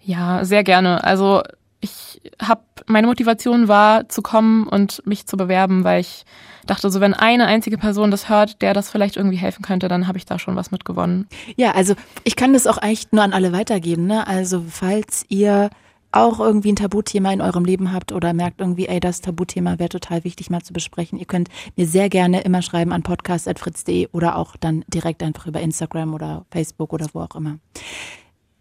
[0.01, 1.03] Ja, sehr gerne.
[1.03, 1.43] Also
[1.81, 6.23] ich habe meine Motivation war zu kommen und mich zu bewerben, weil ich
[6.65, 10.07] dachte, so wenn eine einzige Person das hört, der das vielleicht irgendwie helfen könnte, dann
[10.07, 11.27] habe ich da schon was mitgewonnen.
[11.57, 14.07] Ja, also ich kann das auch echt nur an alle weitergeben.
[14.07, 14.25] Ne?
[14.25, 15.69] Also falls ihr
[16.11, 19.89] auch irgendwie ein Tabuthema in eurem Leben habt oder merkt irgendwie, ey, das Tabuthema wäre
[19.89, 24.35] total wichtig mal zu besprechen, ihr könnt mir sehr gerne immer schreiben an podcast.fritz.de oder
[24.35, 27.59] auch dann direkt einfach über Instagram oder Facebook oder wo auch immer.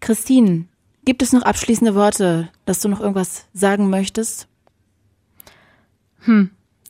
[0.01, 0.67] Christine,
[1.05, 4.47] gibt es noch abschließende Worte, dass du noch irgendwas sagen möchtest?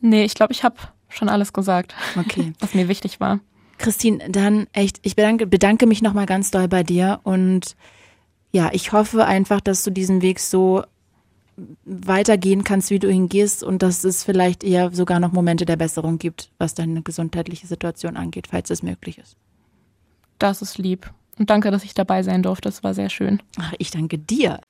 [0.00, 0.76] Nee, ich glaube, ich habe
[1.08, 2.52] schon alles gesagt, Okay.
[2.60, 3.40] was mir wichtig war.
[3.78, 7.76] Christine, dann echt, ich bedanke, bedanke mich nochmal ganz doll bei dir und
[8.52, 10.82] ja, ich hoffe einfach, dass du diesen Weg so
[11.84, 15.76] weitergehen kannst, wie du ihn gehst und dass es vielleicht eher sogar noch Momente der
[15.76, 19.36] Besserung gibt, was deine gesundheitliche Situation angeht, falls es möglich ist.
[20.38, 21.12] Das ist lieb.
[21.36, 22.68] Und danke, dass ich dabei sein durfte.
[22.68, 23.40] Es war sehr schön.
[23.58, 24.60] Ach, ich danke dir.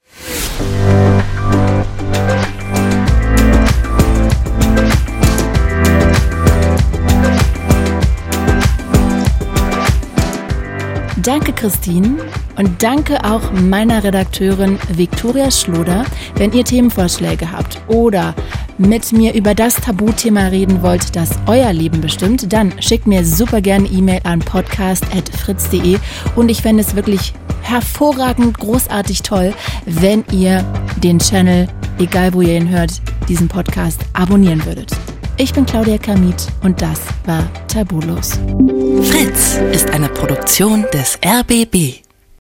[11.23, 12.19] Danke, Christine.
[12.59, 16.05] Und danke auch meiner Redakteurin Viktoria Schloder.
[16.35, 18.35] Wenn ihr Themenvorschläge habt oder
[18.79, 23.61] mit mir über das Tabuthema reden wollt, das euer Leben bestimmt, dann schickt mir super
[23.61, 25.99] gerne E-Mail an podcast.fritz.de
[26.35, 27.33] und ich fände es wirklich
[27.63, 29.55] hervorragend, großartig toll,
[29.87, 30.65] wenn ihr
[31.03, 32.91] den Channel, egal wo ihr ihn hört,
[33.29, 34.91] diesen Podcast abonnieren würdet.
[35.37, 38.41] Ich bin Claudia Kamit und das war Tabulos.
[39.05, 42.08] Fritz ist eine Produktion des RBB.